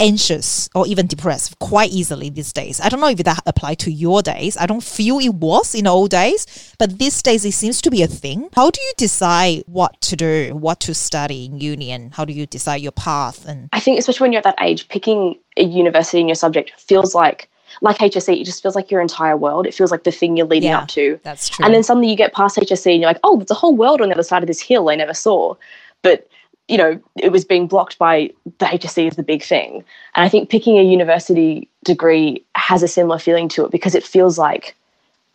[0.00, 2.80] anxious or even depressed quite easily these days.
[2.80, 4.56] I don't know if that applied to your days.
[4.56, 8.02] I don't feel it was in old days, but these days it seems to be
[8.02, 8.48] a thing.
[8.54, 12.32] How do you decide what to do, what to study in uni, and how do
[12.32, 13.46] you decide your path?
[13.46, 16.72] And I think, especially when you're at that age, picking a university in your subject
[16.80, 17.48] feels like,
[17.80, 19.66] like HSC, it just feels like your entire world.
[19.66, 20.80] It feels like the thing you're leading Yeah.
[20.80, 21.18] up to.
[21.22, 21.64] that's true.
[21.64, 24.00] And then suddenly you get past HSC and you're like, oh, there's a whole world
[24.00, 25.54] on the other side of this hill I never saw.
[26.02, 26.28] But,
[26.68, 29.84] you know, it was being blocked by the HSC is the big thing.
[30.14, 34.04] And I think picking a university degree has a similar feeling to it because it
[34.04, 34.74] feels like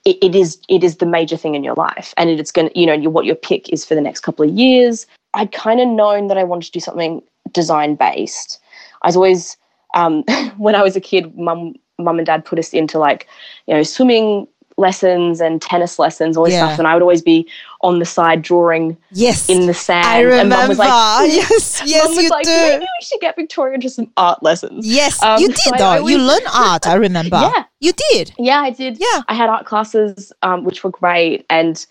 [0.06, 2.14] it, it is it is the major thing in your life.
[2.18, 4.50] And it's going to, you know, you, what your pick is for the next couple
[4.50, 5.06] of years.
[5.36, 8.60] I'd kind of known that I wanted to do something design based.
[9.04, 9.58] I was always,
[9.94, 10.24] um,
[10.58, 13.28] when I was a kid, mum, mum and dad put us into like,
[13.68, 16.68] you know, swimming lessons and tennis lessons, all this Yeah.
[16.68, 16.80] stuff.
[16.80, 17.48] And I would always be
[17.82, 20.06] on the side drawing yes, in the sand.
[20.06, 20.56] I And remember.
[20.58, 20.88] mum was like,
[21.32, 22.50] yes, yes, mum was you like, do.
[22.52, 24.86] maybe we should get Victoria into some art lessons.
[24.86, 26.08] Yes, Um, you so did I though.
[26.08, 26.88] you learn art.
[26.88, 27.38] I remember.
[27.38, 27.64] Yeah.
[27.80, 28.34] you did.
[28.38, 28.98] Yeah, I did.
[29.00, 29.22] Yeah.
[29.30, 31.46] I had art classes, um, which were great.
[31.50, 31.86] And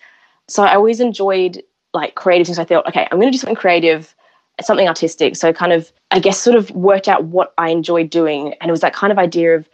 [0.47, 1.63] so I always enjoyed
[1.95, 2.59] like creative things.
[2.59, 4.15] I thought, okay, I'm going to do something creative,
[4.63, 5.37] something artistic.
[5.37, 8.53] So kind of, I guess, sort of worked out what I enjoyed doing.
[8.61, 9.69] And it was that kind of idea of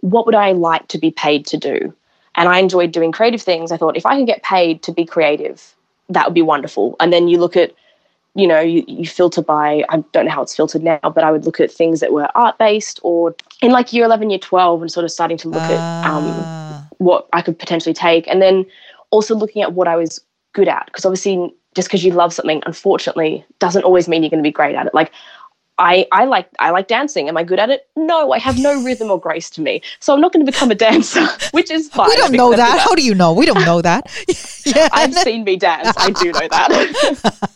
[0.00, 1.94] what would I like to be paid to do?
[2.36, 3.72] And I enjoyed doing creative things.
[3.72, 5.74] I thought, if I can get paid to be creative,
[6.08, 6.96] that would be wonderful.
[7.00, 7.72] And then you look at,
[8.34, 11.32] you know, you, you filter by, I don't know how it's filtered now, but I
[11.32, 14.82] would look at things that were art based or in like year 11, year 12,
[14.82, 16.24] and sort of starting to look at um,
[16.80, 18.66] Ah, what I could potentially take, and then
[19.10, 20.20] also looking at what I was
[20.52, 20.86] good at.
[20.86, 24.52] Because obviously, just because you love something, unfortunately, doesn't always mean you're going to be
[24.52, 24.94] great at it.
[24.94, 25.12] Like
[25.80, 27.28] I, I like I like dancing.
[27.28, 27.88] Am I good at it?
[27.96, 30.70] No, I have no rhythm or grace to me, so I'm not going to become
[30.70, 32.08] a dancer, which is fine.
[32.08, 32.80] we don't know accepted that.
[32.86, 33.32] How do you know?
[33.32, 34.06] We don't know that.
[34.66, 35.92] yeah, I've seen me dance.
[35.96, 37.48] I do know that.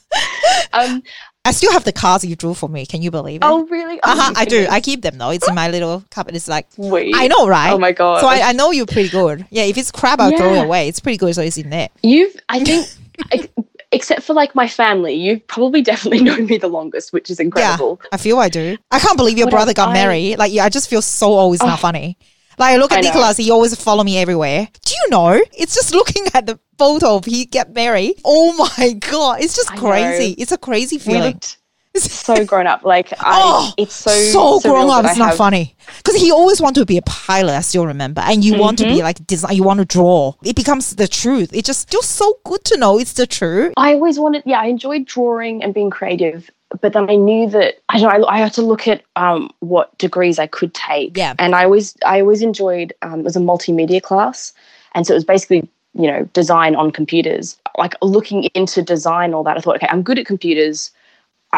[0.72, 1.02] um,
[1.44, 2.87] I still have the cards you drew for me.
[2.87, 3.44] Can you believe it?
[3.44, 4.00] oh really?
[4.02, 4.66] Oh, uh-huh, I do.
[4.70, 5.30] I keep them though.
[5.30, 6.34] It's in my little cupboard.
[6.34, 7.14] It's like Sweet.
[7.14, 7.72] I know, right?
[7.72, 8.20] Oh my god.
[8.20, 9.46] So I, I know you're pretty good.
[9.50, 10.88] Yeah, if it's crap, I'll throw it away.
[10.88, 11.90] It's pretty good, so it's in there.
[12.02, 12.88] You've, I think,
[13.30, 13.48] ex-
[13.94, 18.00] except for like my family, you've probably definitely know me the longest, which is incredible.
[18.02, 18.76] Yeah, I feel I do.
[18.90, 20.38] I can't believe your What brother got I- married.
[20.38, 21.83] Like, yeah, I just feel so always not Oh.
[21.83, 22.18] funny.
[22.59, 23.00] Like, I look at I.
[23.00, 24.68] Nicholas, he always follow me everywhere.
[24.85, 25.40] Do you know?
[25.59, 28.20] It's just looking at the photo of he get married.
[28.24, 29.80] Oh my god, it's just I know.
[29.80, 30.33] crazy.
[30.38, 31.22] It's a crazy We feeling.
[31.33, 31.59] looked
[31.96, 32.85] so grown up.
[32.85, 34.11] Like, I, Oh, it's so
[34.59, 35.04] so grown up.
[35.04, 37.52] It's not have- funny because he always wanted to be a pilot.
[37.57, 38.94] I still remember, and you want to Mm-hmm.
[38.94, 39.54] be like design.
[39.57, 40.35] You want to draw.
[40.42, 41.52] It becomes the truth.
[41.54, 43.72] It just feels so good to know it's the truth.
[43.76, 47.74] I always wanted, yeah, I enjoyed drawing and being creative, but then I knew that
[47.88, 48.26] I don't know.
[48.26, 51.16] I, I had to look at um, what degrees I could take.
[51.16, 51.35] Yeah.
[51.38, 52.92] and I always, I always enjoyed.
[53.02, 54.52] Um, it was a multimedia class,
[54.94, 57.57] and so it was basically, you know, design on computers.
[57.78, 59.57] Like looking into design, all that.
[59.57, 60.90] I thought, okay, I'm good at computers.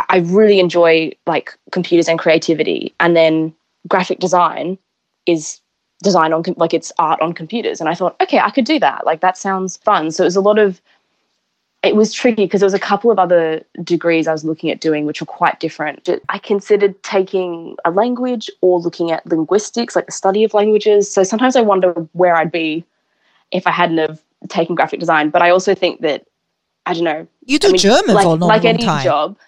[0.09, 3.55] I, really enjoy like computers and creativity, and then
[3.89, 4.79] graphic design
[5.27, 5.61] is
[6.03, 9.07] design on like it's art on computers and i thought okay i could do that
[9.07, 10.79] like that sounds fun so it was a lot of
[11.87, 14.81] it was tricky because there was a couple of other degrees I was looking at
[14.81, 16.09] doing which were quite different.
[16.29, 21.13] I considered taking a language or looking at linguistics, like the study of languages.
[21.13, 22.85] So sometimes I wonder where I'd be
[23.53, 25.31] if I hadn't have taken graphic design.
[25.31, 26.27] But I also think that
[26.87, 27.27] I don't know.
[27.45, 29.05] You do I mean, German like, for a long, like long any time.
[29.05, 29.39] job.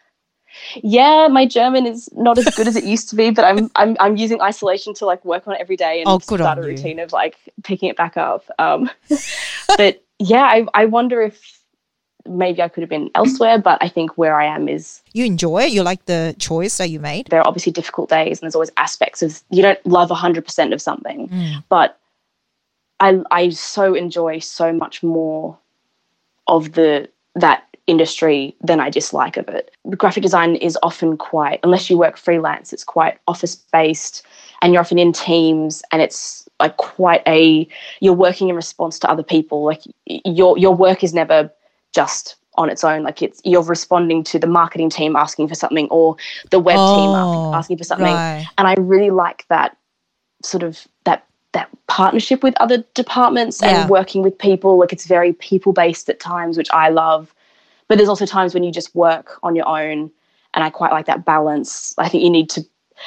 [0.83, 3.97] Yeah, my German is not as good as it used to be, but I'm I'm
[4.01, 6.68] I'm using isolation to like work on it every day and Oh, start a you.
[6.68, 8.44] routine of like picking it back up.
[8.59, 8.90] Um,
[9.77, 11.55] but yeah, I I wonder if
[12.27, 15.62] maybe I could have been elsewhere, but I think where I am is You enjoy
[15.62, 15.71] it.
[15.73, 17.27] You like the choice that you made.
[17.31, 20.81] there are obviously difficult days and there's always aspects of you don't love 100% of
[20.83, 21.64] something Mm.
[21.68, 21.99] but
[23.01, 25.57] I I so enjoy so much more
[26.47, 29.70] of the that industry than I dislike of it.
[29.96, 34.24] Graphic design is often quite unless you work freelance it's quite office based
[34.61, 37.66] and you're often in teams and it's like quite a
[38.01, 41.51] you're working in response to other people like your your work is never
[41.94, 45.88] just on its own like it's you're responding to the marketing team asking for something
[45.90, 46.16] or
[46.51, 48.46] the web team Oh, asking, asking for something Right.
[48.59, 49.77] and I really like that
[50.42, 53.81] sort of that that partnership with other departments Yeah.
[53.83, 54.79] and working with people.
[54.79, 57.35] Like it's very people based at times, which I love.
[57.88, 60.11] But there's also times when you just work on your own,
[60.55, 61.94] and I quite like that balance.
[61.98, 62.64] I think you need to.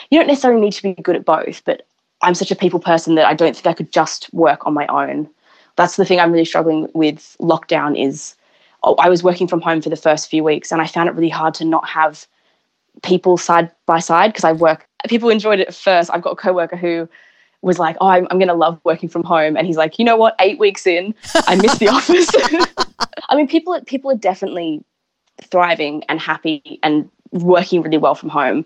[0.10, 1.86] You don't necessarily need to be good at both, but
[2.22, 4.88] I'm such a people person that I don't think I could just work on my
[4.88, 5.30] own.
[5.76, 7.36] That's the thing I'm really struggling with.
[7.39, 8.36] Lockdown is.
[8.84, 11.15] oh, I was working from home for the first few weeks, and I found it
[11.15, 12.26] really hard to not have
[13.04, 16.10] people side by side because I work people enjoyed it at first.
[16.13, 17.08] I've got a coworker who
[17.62, 20.06] was like, "Oh, I'm, I'm going to love working from home," and he's like, "You
[20.06, 20.36] know what?
[20.39, 21.13] Eight weeks in,
[21.48, 22.30] I miss the office."
[23.30, 24.84] I mean, people are, people are definitely
[25.44, 28.66] thriving and happy and working really well from home.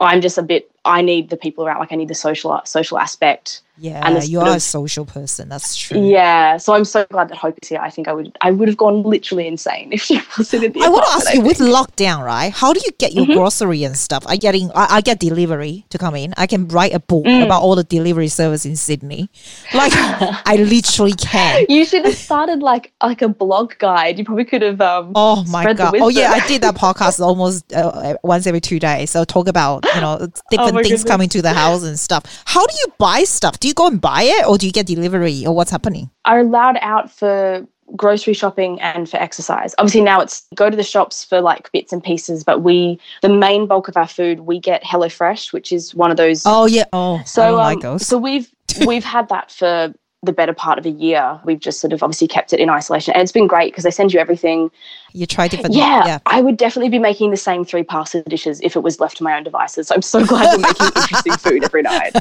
[0.00, 0.70] I'm just a bit.
[0.86, 1.80] I need the people around.
[1.80, 3.62] Like I need the social social aspect.
[3.78, 5.50] Yeah, And you are a social person.
[5.50, 6.00] That's true.
[6.00, 6.56] Yeah.
[6.56, 7.78] So I'm so glad that Hope is here.
[7.78, 10.80] I think I would I would have gone literally insane if she wasn't in the.
[10.82, 12.50] I want to ask you with lockdown, right?
[12.52, 14.24] How do you get your grocery and stuff?
[14.26, 16.32] I getting I, I get delivery to come in.
[16.38, 19.28] I can write a book about all the delivery service in Sydney.
[19.74, 21.66] Like I literally can.
[21.76, 24.18] You should have started like like a blog guide.
[24.18, 24.80] You probably could have.
[24.80, 25.94] Um, Oh my god!
[26.00, 29.10] Oh yeah, I did that podcast almost uh, once every two days.
[29.10, 31.04] So talk about you know different Things goodness.
[31.04, 32.42] coming to the house and stuff.
[32.44, 33.58] How do you buy stuff?
[33.60, 36.10] Do you go and buy it, or do you get delivery, or what's happening?
[36.26, 39.74] are allowed out for grocery shopping and for exercise.
[39.78, 43.28] Obviously now it's go to the shops for like bits and pieces, but we the
[43.28, 46.42] main bulk of our food we get HelloFresh, which is one of those.
[46.44, 46.84] Oh yeah.
[46.92, 48.06] Oh, I so don't like um, those.
[48.06, 48.50] so we've
[48.86, 51.40] we've had that for the better part of a year.
[51.44, 53.90] We've just sort of obviously kept it in isolation, and it's been great because they
[53.90, 54.70] send you everything.
[55.12, 55.74] you try different.
[55.74, 56.18] Yeah, yeah.
[56.26, 59.24] I would definitely be making the same three pasta dishes if it was left to
[59.24, 59.88] my own devices.
[59.88, 62.16] So I'm so glad we're making interesting food every night.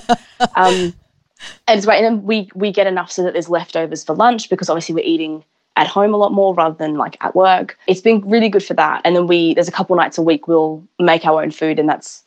[0.56, 0.94] Um,
[1.68, 2.04] and it's great.
[2.04, 5.06] And then we we get enough so that there's leftovers for lunch because obviously we're
[5.06, 5.44] eating
[5.76, 7.78] at home a lot more rather than like at work.
[7.88, 9.02] It's been really good for that.
[9.04, 11.90] And then we there's a couple nights a week we'll make our own food, and
[11.90, 12.24] that's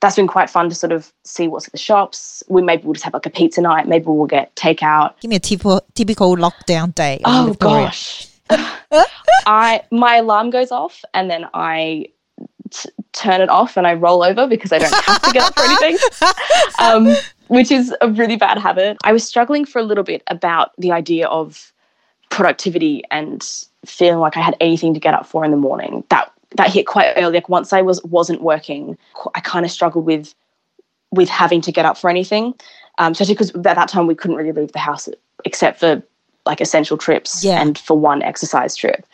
[0.00, 2.42] that's been quite fun to sort of see what's at the shops.
[2.48, 3.86] We maybe we'll just have like a pizza night.
[3.86, 5.20] Maybe we'll get takeout.
[5.20, 7.20] Give me a typical typical lockdown day.
[7.24, 7.86] Oh Victoria.
[7.86, 8.28] gosh.
[9.46, 12.06] I my alarm goes off and then I
[12.70, 15.54] t- turn it off and I roll over because I don't have to get up
[15.54, 15.98] for anything.
[16.78, 17.14] Um,
[17.48, 18.96] which is a really bad habit.
[19.04, 21.72] I was struggling for a little bit about the idea of
[22.30, 23.46] productivity and
[23.84, 26.04] feeling like I had anything to get up for in the morning.
[26.08, 27.34] That that hit quite early.
[27.34, 28.96] Like once I was wasn't working,
[29.34, 30.34] I kind of struggled with
[31.12, 32.54] with having to get up for anything.
[32.98, 35.08] Um, especially because at that time we couldn't really leave the house
[35.44, 36.02] except for
[36.46, 37.60] like essential trips Yeah.
[37.60, 39.06] and for one exercise trip.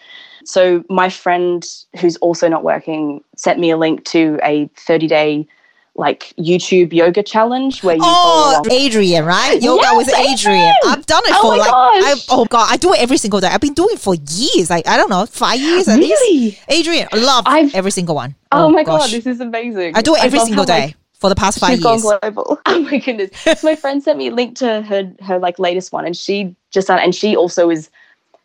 [0.44, 1.64] So my friend
[2.00, 5.48] who's also not working sent me a link to a 30 day
[5.98, 8.60] like YouTube yoga challenge where you Oh.
[8.66, 9.60] Adriene, right?
[9.62, 10.70] Yoga Yes, with Adriene.
[10.70, 10.74] Adriene!
[10.86, 11.70] I've done it Oh for like.
[11.72, 13.48] I, oh god, I do it every single day.
[13.48, 14.68] I've been doing it for years.
[14.70, 16.20] Like I don't know, five years at least.
[16.22, 16.58] Really?
[16.68, 18.34] Adriene, I love I've- every single one.
[18.52, 19.10] Oh, oh my gosh.
[19.10, 19.96] god, this is amazing.
[19.96, 22.18] I do it every single how, like, day for the past five She's gone years.
[22.20, 22.60] global.
[22.66, 23.30] Oh my goodness.
[23.62, 26.88] My friend sent me a link to her her like latest one and she just
[26.88, 27.88] done and she also is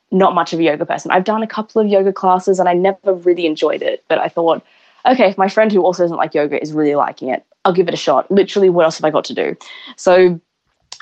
[0.09, 1.11] not much of a yoga person.
[1.11, 4.27] I've done a couple of yoga classes and I never really enjoyed it, but I
[4.29, 4.61] thought,
[5.05, 7.87] okay, if my friend who also doesn't like yoga is really liking it, I'll give
[7.87, 8.29] it a shot.
[8.31, 9.55] Literally, what else have I got to do?
[9.97, 10.39] So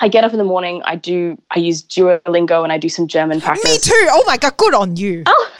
[0.01, 3.07] I get up in the morning, I do I use Duolingo and I do some
[3.07, 3.69] German practice.
[3.69, 4.07] Me too.
[4.11, 5.23] Oh my god, good on you.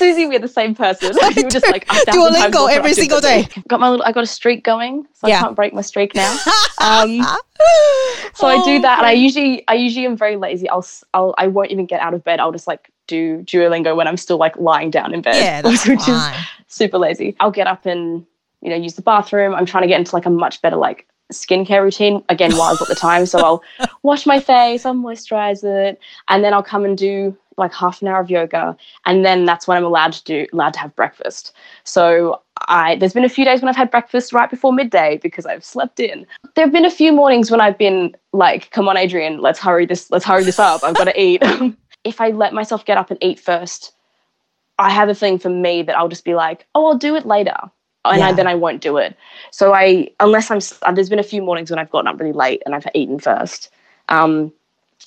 [0.00, 1.14] Susie, we're the same person.
[1.14, 3.62] we were just like Duolingo every single than day.
[3.68, 5.36] Got my little, I got a streak going, so Yeah.
[5.36, 6.38] I can't break my streak now.
[6.80, 7.20] Um,
[8.32, 10.66] so I do that, and I usually, I usually am very lazy.
[10.70, 12.40] I'll, I'll, I won't even get out of bed.
[12.40, 15.86] I'll just like do Duolingo when I'm still like lying down in bed, yeah, that's
[15.86, 16.22] which is
[16.68, 17.36] super lazy.
[17.40, 18.24] I'll get up and
[18.62, 19.54] you know use the bathroom.
[19.54, 22.78] I'm trying to get into like a much better like skincare routine again while I've
[22.78, 23.26] got the time.
[23.26, 23.62] So I'll
[24.02, 28.08] wash my face, I'll moisturize it, and then I'll come and do like half an
[28.08, 31.52] hour of yoga, and then that's when I'm allowed to do allowed to have breakfast.
[31.84, 35.46] So I there's been a few days when I've had breakfast right before midday because
[35.46, 36.26] I've slept in.
[36.54, 39.86] There have been a few mornings when I've been like, "Come on, Adriene, let's hurry
[39.86, 40.84] this, let's hurry this up.
[40.84, 41.42] I've got to eat."
[42.04, 43.92] if I let myself get up and eat first,
[44.78, 47.26] I have a thing for me that I'll just be like, "Oh, I'll do it
[47.26, 47.56] later."
[48.04, 49.14] And I, then I won't do it.
[49.50, 52.32] So I, unless I'm, uh, there's been a few mornings when I've gotten up really
[52.32, 53.70] late and I've eaten first.
[54.08, 54.52] Um,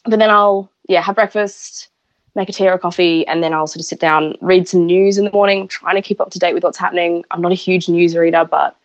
[0.06, 1.89] but then I'll, yeah, have breakfast,
[2.36, 4.86] make a tea or a coffee, and then I'll sort of sit down, read some
[4.86, 7.25] news in the morning, trying to keep up to date with what's happening.
[7.32, 8.75] I'm not a huge news reader, but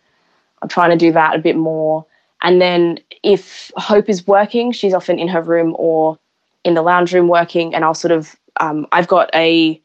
[0.62, 2.07] I'm trying to do that a bit more.
[2.40, 6.18] And then if Hope is working, she's often in her room or
[6.64, 9.81] in the lounge room working, and I'll sort of, um, I've got a,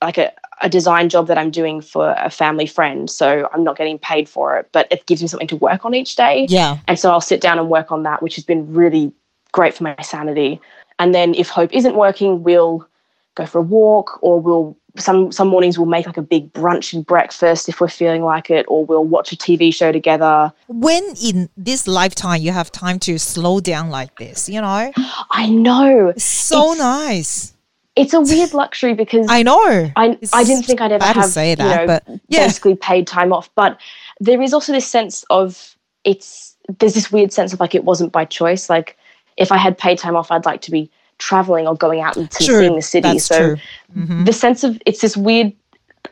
[0.00, 3.10] like a, a design job that I'm doing for a family friend.
[3.10, 5.94] So I'm not getting paid for it, but it gives me something to work on
[5.94, 6.46] each day.
[6.48, 6.78] Yeah.
[6.86, 9.12] And so I'll sit down and work on that, which has been really
[9.52, 10.60] great for my sanity.
[10.98, 12.86] And then if Hope isn't working, we'll
[13.34, 17.04] go for a walk or we'll some some mornings we'll make like a big brunchy
[17.04, 20.52] breakfast if we're feeling like it, or we'll watch a TV show together.
[20.68, 24.92] When in this lifetime you have time to slow down like this, you know?
[25.30, 26.08] I know.
[26.08, 27.52] It's so It's- nice.
[27.94, 29.90] It's a weird luxury because I know.
[29.96, 32.46] I, It's I didn't think I'd ever have say you that, know, but yeah.
[32.46, 33.50] basically paid time off.
[33.54, 33.78] But
[34.18, 38.10] there is also this sense of it's there's this weird sense of like it wasn't
[38.12, 38.70] by choice.
[38.70, 38.96] Like
[39.36, 40.90] if I had paid time off, I'd like to be
[41.22, 43.08] traveling or going out and True, seeing the city.
[43.08, 43.56] that's so true.
[43.96, 44.24] Mhm.
[44.26, 45.52] the sense of it's this weird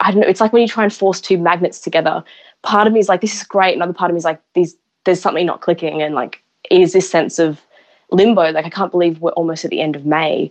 [0.01, 2.23] I don't know, it's like when you try and force two magnets together.
[2.63, 3.75] Part of me is like, this is great.
[3.75, 6.93] Another part of me is like, these there's something not clicking and like it is
[6.93, 7.61] this sense of
[8.13, 10.51] limbo like i can't believe we're almost at the end of may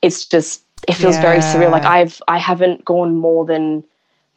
[0.00, 3.84] it's just it feels very surreal like i've i haven't gone more than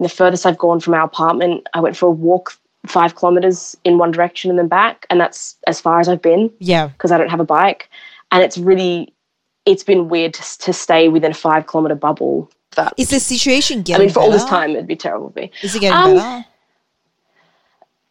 [0.02, 2.58] the furthest i've gone from our apartment i went for a walk
[2.88, 6.52] five kilometers in one direction and then back and that's as far as i've been
[6.60, 6.88] Yeah.
[6.88, 7.90] because i don't have a bike
[8.32, 9.13] and it's really
[9.66, 13.82] it's been weird to, to stay within a five kilometer bubble but Is the situation
[13.84, 14.02] getting.
[14.02, 14.56] i mean for all this better?
[14.56, 16.46] time it'd be terrible for me Is it getting Um, better?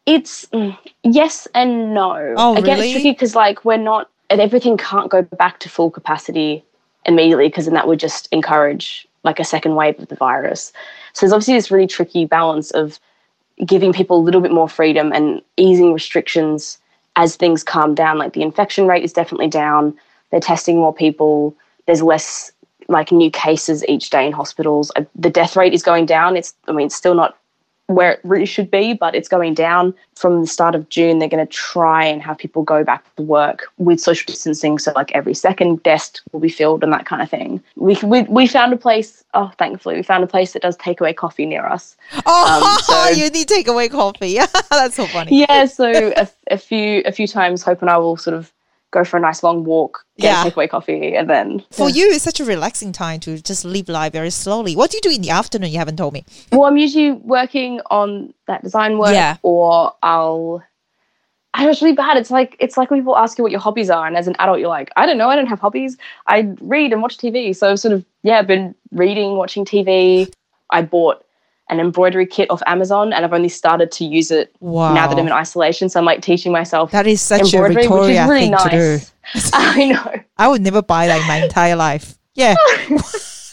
[0.06, 2.34] it's mm, yes and no.
[2.36, 2.86] Oh, Again, really?
[2.88, 6.64] it's tricky because like we're not, and everything can't go back to full capacity
[7.06, 10.72] immediately because then that would just encourage like a second wave of the virus.
[11.12, 12.98] So there's obviously this really tricky balance of
[13.64, 16.78] giving people a little bit more freedom and easing restrictions
[17.14, 18.18] as things calm down.
[18.18, 19.96] Like the infection rate is definitely down.
[20.32, 21.54] They're testing more people.
[21.86, 22.50] There's less
[22.88, 24.90] like new cases each day in hospitals.
[24.96, 26.36] Uh, The death rate is going down.
[26.36, 27.36] It's I mean it's still not
[27.86, 29.92] where it really should be, but it's going down.
[30.16, 33.22] From the start of June, they're going to try and have people go back to
[33.22, 34.78] work with social distancing.
[34.78, 37.60] So, like every second desk will be filled and that kind of thing.
[37.76, 41.14] We, we, we found a place, oh, thankfully, we found a place that does takeaway
[41.14, 41.96] coffee near us.
[42.24, 44.28] Oh, so- you need takeaway coffee.
[44.30, 45.40] Yeah, That's so funny.
[45.40, 48.50] Yeah, so a, a few a few times, Hope and I will sort of
[48.92, 50.46] go for a nice long walk, get Yeah.
[50.46, 51.64] a takeaway coffee, and then.
[51.72, 54.76] For you, it's such a relaxing time to just live life very slowly.
[54.76, 55.70] What do you do in the afternoon?
[55.72, 56.24] You haven't told me.
[56.52, 59.36] Well, I'm usually working on that design work, Yeah.
[59.42, 60.62] or I'll.
[61.54, 62.16] I know it's really bad.
[62.16, 64.36] It's like it's like when people ask you what your hobbies are, and as an
[64.38, 65.98] adult, you're like, I don't know, I don't have hobbies.
[66.26, 67.54] I read and watch TV.
[67.54, 70.32] So I've sort of yeah, I've been reading, watching TV.
[70.70, 71.22] I bought
[71.68, 74.92] an embroidery kit off Amazon, and I've only started to use it Wow.
[74.94, 75.88] now that I'm in isolation.
[75.88, 78.76] So I'm like teaching myself That is such a Victoria is really thing to do.
[78.78, 79.12] nice.
[79.54, 80.14] I know.
[80.36, 82.18] I would never buy that in my entire life.
[82.34, 82.54] Yeah.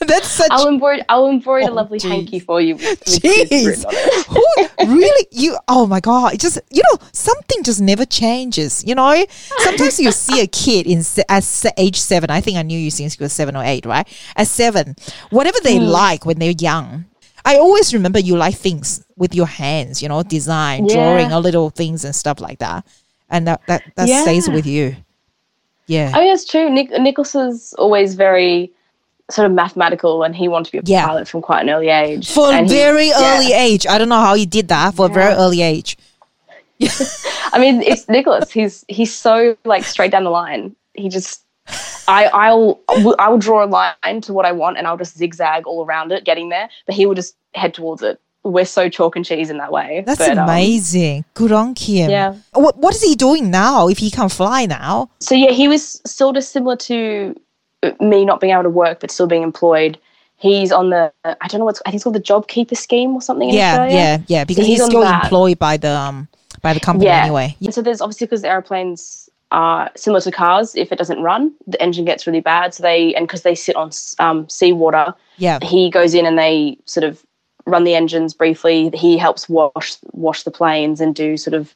[0.08, 1.04] That's such I'll embroider.
[1.10, 2.10] I'll embroider Oh, a lovely jeez.
[2.10, 2.76] hanky for you.
[2.76, 3.66] With, with Jeez.
[3.68, 4.72] written on it.
[4.88, 8.96] Who really you oh my god it just you know something just never changes you
[8.96, 9.26] know
[9.58, 13.20] sometimes you see a kid in at age seven i think i knew you since
[13.20, 14.08] you were seven or eight right
[14.38, 14.96] at seven
[15.32, 15.84] whatever they Hmm.
[15.84, 17.04] like when they're young
[17.52, 20.96] i always remember you like things with your hands you know design Yeah.
[20.96, 22.86] drawing a little things and stuff like that
[23.30, 24.96] and that that, that stays with you
[25.88, 26.70] yeah Oh, yeah, it's true.
[26.70, 28.72] Nick, Nicholas is always very
[29.32, 31.06] sort of mathematical, and he wanted to be a Yeah.
[31.08, 32.26] pilot from quite an early age.
[32.32, 33.28] for a he- very yeah.
[33.38, 35.98] early age i don't know how he did that for a very early age
[37.52, 38.52] I mean, it's Nicholas.
[38.52, 40.76] He's he's so like straight down the line.
[40.94, 41.42] He just,
[42.08, 42.80] I I'll
[43.20, 46.14] I will draw a line to what I want, and I'll just zigzag all around
[46.14, 46.70] it, getting there.
[46.86, 48.20] But he will just head towards it.
[48.44, 50.02] We're so chalk and cheese in that way.
[50.06, 51.26] That's But, um, amazing.
[51.34, 52.10] Good on Kim.
[52.10, 52.36] Yeah.
[52.54, 53.88] What What is he doing now?
[53.90, 55.10] If he can't fly now?
[55.20, 57.36] so yeah, he was sort of similar to
[57.84, 59.98] uh, me not being able to work but still being employed.
[60.38, 63.14] He's on the I don't know what's I think it's called the job keeper scheme
[63.14, 63.50] or something.
[63.50, 63.96] in Yeah, Australia.
[63.96, 64.44] yeah, yeah.
[64.46, 65.26] Because he's he's, still that.
[65.26, 66.30] employed by the um
[66.62, 67.24] by the company Yeah.
[67.24, 67.58] anyway.
[67.62, 70.76] And so there's obviously because the airplanes are similar to cars.
[70.76, 72.74] If it doesn't run, the engine gets really bad.
[72.74, 75.60] So they and because they sit on um, seawater, Yeah.
[75.62, 77.22] he goes in and they sort of
[77.70, 78.90] run the engines briefly.
[78.94, 81.74] He helps wash wash the planes and do sort of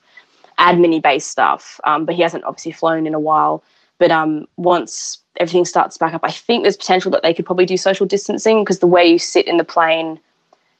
[0.59, 1.79] admin based stuff.
[1.83, 3.63] Um, but he hasn't obviously flown in a while.
[3.99, 7.65] But um, once everything starts back up, I think there's potential that they could probably
[7.65, 10.19] do social distancing because the way you sit in the plane,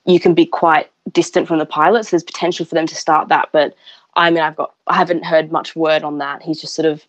[0.06, 2.10] you can be quite distant from the pilots.
[2.10, 3.50] So there's potential for them to start that.
[3.52, 3.76] But
[4.16, 6.42] I mean, I've got I haven't heard much word on that.
[6.42, 7.06] He's just sort of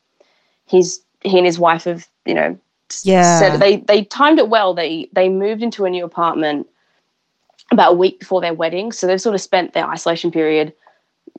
[0.67, 2.59] he's he and his wife have you know
[3.03, 3.39] Yeah.
[3.39, 4.75] said they they timed it well.
[4.75, 6.67] They they moved into a new apartment
[7.73, 10.73] about a week before their wedding, so they've sort of spent their isolation period,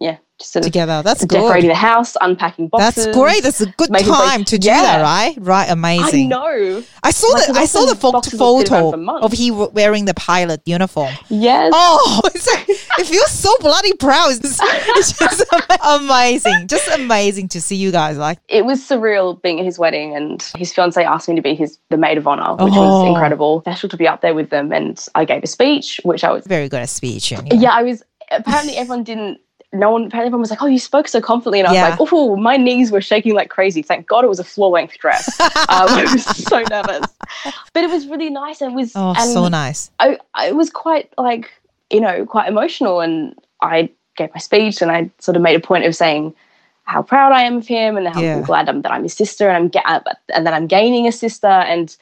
[0.01, 1.01] yeah, just sort of Together.
[1.03, 1.71] That's decorating good.
[1.71, 3.05] the house, unpacking boxes.
[3.05, 3.41] That's great.
[3.43, 4.81] That's a good break- time to do Yeah.
[4.81, 5.35] that, right?
[5.39, 5.69] Right.
[5.69, 6.25] amazing.
[6.33, 6.83] I know.
[7.03, 9.31] I saw Like, the I saw the often pho- boxes that sit around photo of
[9.31, 11.13] he wearing the pilot uniform.
[11.29, 11.71] Yes.
[11.73, 12.64] Oh, it's like,
[12.99, 14.31] it feels so bloody proud.
[14.31, 15.43] It's, it's just
[15.83, 16.67] amazing.
[16.67, 18.17] Just amazing to see you guys.
[18.17, 21.55] Like, it was surreal being at his wedding and his fiance asked me to be
[21.55, 22.81] his the maid of honor which Oh.
[23.03, 26.23] was incredible special to be up there with them and i gave a speech which
[26.23, 27.31] i was very good at speech.
[27.31, 27.57] Anyway.
[27.57, 29.39] yeah i was apparently everyone didn't
[29.73, 31.89] no one apparently everyone was like oh you spoke so confidently and i Yeah.
[31.91, 34.71] was like oh my knees were shaking like crazy thank god it was a floor
[34.71, 37.05] length dress um, i was so nervous
[37.73, 39.91] but it was really nice it was Oh, so nice.
[39.99, 41.51] I, I was quite like
[41.91, 45.59] you know quite emotional and i gave my speech and i sort of made a
[45.59, 46.33] point of saying
[46.83, 48.41] how proud i am of him and how Yeah.
[48.41, 51.11] glad I'm, that i'm his sister and i'm ga- uh, and that i'm gaining a
[51.11, 51.95] sister and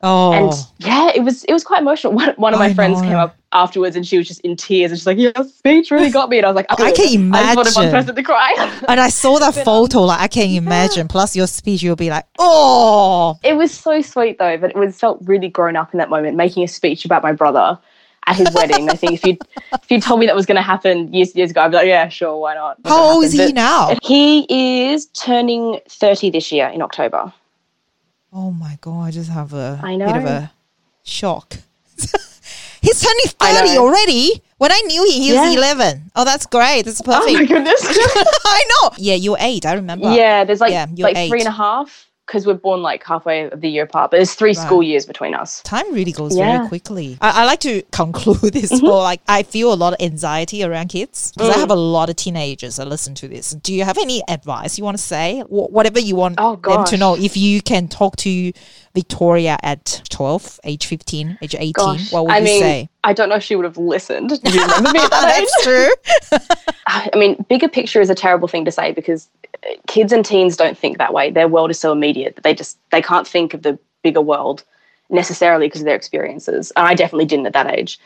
[0.00, 3.00] Oh, and yeah it was it was quite emotional one, one of my I friends
[3.00, 3.08] know.
[3.08, 6.10] came up afterwards and she was just in tears and she's like yeah speech really
[6.10, 8.22] got me and i was like I can't imagine oh, i just one person to
[8.22, 10.02] cry and I saw that photo.
[10.02, 11.08] Um, like, I can't imagine.
[11.08, 14.98] Plus, your speech, you'll be like, oh, it was so sweet though but it was
[14.98, 17.78] felt really grown up in that moment making a speech about my brother
[18.28, 18.90] at his wedding.
[18.90, 19.36] I think if you
[19.72, 21.86] if you told me that was going to happen years years ago, I'd be like,
[21.86, 22.78] yeah, sure, why not?
[22.84, 23.96] How old is he now?
[24.02, 24.46] He
[24.92, 27.32] is turning 30 this year in October.
[28.32, 30.52] Oh my god, I just have a I bit of a
[31.02, 31.56] shock.
[32.80, 34.42] He's turning 30 already.
[34.58, 35.58] When I knew he, he was Yeah.
[35.58, 36.10] 11.
[36.16, 36.82] Oh, that's great.
[36.82, 37.30] That's perfect.
[37.30, 37.80] Oh my goodness.
[38.44, 38.90] I know.
[38.98, 39.64] Yeah, you're eight.
[39.66, 40.10] I remember.
[40.12, 41.46] yeah, there's like Yeah, like three eight.
[41.46, 44.50] and a half because we're born like halfway of the year apart, but there's three
[44.50, 44.56] Right.
[44.66, 45.62] school years between us.
[45.62, 46.58] Time really goes Yeah.
[46.58, 47.16] very quickly.
[47.20, 48.86] I, I like to conclude this Mm-hmm.
[48.86, 51.56] for like I feel a lot of anxiety around kids because Mm.
[51.56, 53.50] I have a lot of teenagers that listen to this.
[53.52, 55.40] Do you have any advice you want to say?
[55.48, 57.16] Wh- whatever you want Oh, them to know.
[57.16, 58.52] If you can talk to
[58.98, 62.88] Victoria at 12, age 15, age 18, Gosh, what would I you mean, say?
[63.04, 64.30] I don't know if she would have listened.
[64.42, 65.48] Do you remember me at that age?
[65.52, 66.68] That's true.
[66.88, 69.28] I mean, bigger picture is a terrible thing to say because
[69.64, 71.30] uh, kids and teens don't think that way.
[71.30, 74.64] Their world is so immediate that they just they can't think of the bigger world
[75.10, 76.72] necessarily because of their experiences.
[76.74, 78.00] And I definitely didn't at that age.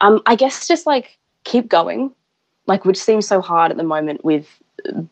[0.00, 2.10] Um, I guess just like keep going,
[2.68, 4.46] like which seems so hard at the moment with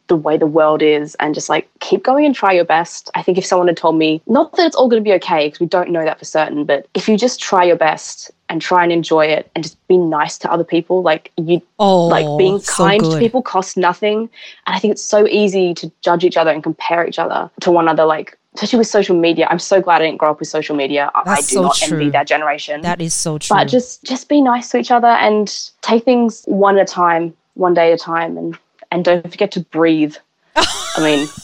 [0.07, 3.11] the way the world is and just like keep going and try your best.
[3.17, 5.49] I think if someone had told me, not that it's all going to be okay
[5.49, 8.63] because we don't know that for certain, but if you just try your best and
[8.63, 12.27] try and enjoy it and just be nice to other people, like you Oh, like
[12.39, 14.19] being so kind to people costs nothing
[14.67, 17.71] and i think it's so easy to judge each other and compare each other to
[17.73, 20.49] one another like especially with social media i'm so glad i didn't grow up with
[20.49, 21.99] social media i, I do so not true.
[21.99, 23.55] envy that generation That is so true.
[23.57, 25.53] but just just be nice to each other and
[25.83, 28.57] take things one at a time one day at a time and
[28.93, 30.17] and don't forget to breathe
[30.57, 31.29] i mean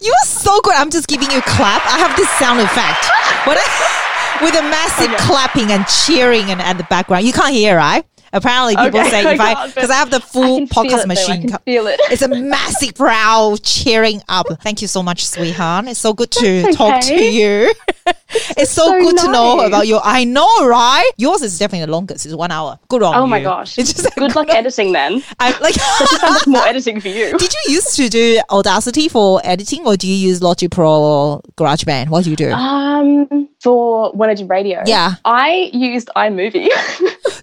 [0.00, 0.74] You are so good.
[0.74, 1.84] I'm just giving you a clap.
[1.86, 3.04] I have this sound effect.
[3.46, 5.24] What I, with a massive Okay.
[5.24, 7.26] clapping and cheering and at the background.
[7.26, 8.04] You can't hear, right?
[8.32, 11.02] Apparently, people Okay, say if I I because but I have the full podcast it.
[11.02, 11.48] I machine.
[11.50, 12.00] can feel it.
[12.10, 14.46] It's a massive crowd cheering up.
[14.62, 15.86] Thank you so much, sweetheart.
[15.86, 17.72] It's so good to That's talk to you.
[18.56, 20.00] it's so, so good to know about your.
[20.02, 21.10] I know, right?
[21.16, 22.26] Yours is definitely the longest.
[22.26, 22.78] It's one hour.
[22.88, 23.26] Good on oh you.
[23.30, 25.76] my gosh It's just good luck editing then I like.
[26.22, 30.06] like more editing for you Did you used to do Audacity for editing, or do
[30.06, 32.08] you use Logic Pro or GarageBand?
[32.08, 32.50] What do you do?
[32.52, 35.14] um for when i did radio Yeah.
[35.24, 36.68] i used imovie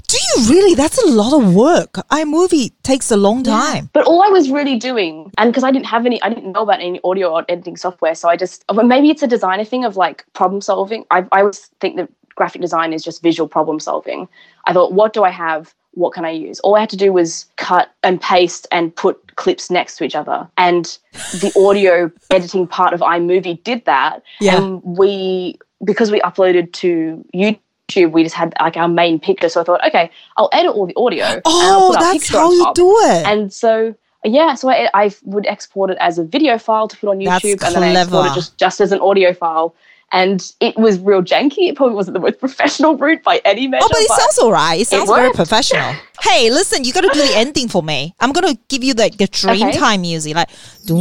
[0.09, 0.73] do you really?
[0.73, 1.93] That's a lot of work.
[2.09, 3.91] iMovie takes a long time.
[3.93, 6.63] But all I was really doing, and because I didn't have any, I didn't know
[6.63, 9.85] about any audio or editing software, so I just, well, maybe it's a designer thing
[9.85, 11.05] of like problem solving.
[11.11, 14.27] I, I always think that graphic design is just visual problem solving.
[14.65, 15.73] I thought, what do I have?
[15.93, 16.59] What can I use?
[16.61, 20.15] All I had to do was cut and paste and put clips next to each
[20.15, 20.47] other.
[20.57, 20.85] And
[21.33, 24.23] the audio editing part of iMovie did that.
[24.39, 24.57] Yeah.
[24.57, 29.49] And we, because we uploaded to YouTube, we just had like our main picture.
[29.49, 31.41] So I thought, okay, I'll edit all the audio.
[31.45, 33.25] Oh, that's how you do it.
[33.25, 33.95] And so
[34.25, 37.43] yeah, so I, I would export it as a video file to put on That's
[37.43, 39.73] YouTube, and then I export it just just as an audio file.
[40.11, 41.69] And it was real janky.
[41.69, 43.83] It probably wasn't the most professional route by any measure.
[43.85, 44.79] Oh, but it sounds all right.
[44.81, 45.93] It sounds very professional.
[46.21, 48.15] hey, listen, you got to do the ending for me.
[48.19, 49.77] I'm going to give you the, the dream Okay.
[49.77, 50.33] time music.
[50.35, 50.49] Like,
[50.85, 50.95] doo.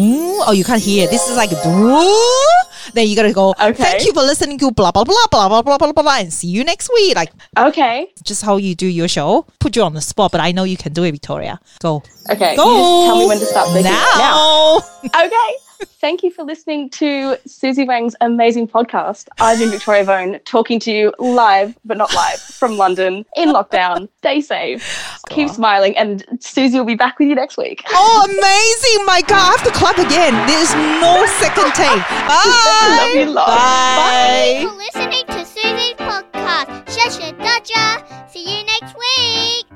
[0.46, 1.06] Oh, you can't hear.
[1.08, 2.06] This is like, doo.
[2.94, 3.72] Then you got to go, Okay.
[3.74, 6.32] thank you for listening to blah, blah, blah, blah, blah, blah, blah, blah, blah, and
[6.32, 7.14] see you next week.
[7.16, 9.46] Like, okay, just how you do your show.
[9.58, 11.60] Put you on the spot, but I know you can do it, Victoria.
[11.80, 12.02] Go.
[12.30, 12.56] okay.
[12.56, 13.04] Go.
[13.06, 13.68] Tell me when to stop.
[13.74, 13.82] Now,
[14.18, 15.24] now.
[15.26, 15.67] okay.
[16.00, 19.28] Thank you for listening to Susie Wang's amazing podcast.
[19.38, 24.08] I've been Victoria Vone talking to you live, but not live, from London in lockdown.
[24.18, 25.20] Stay safe.
[25.28, 27.82] Keep smiling, and Susie will be back with you next week.
[27.90, 29.06] Oh, amazing.
[29.06, 30.34] My God, I have to clap again.
[30.46, 32.02] There's no second take.
[32.28, 32.98] Bye.
[33.00, 33.46] Love you lot.
[33.46, 34.64] Bye.
[34.66, 36.84] for listening to Susie's podcast.
[36.86, 38.28] Shasha Dodger.
[38.28, 39.67] See you next week.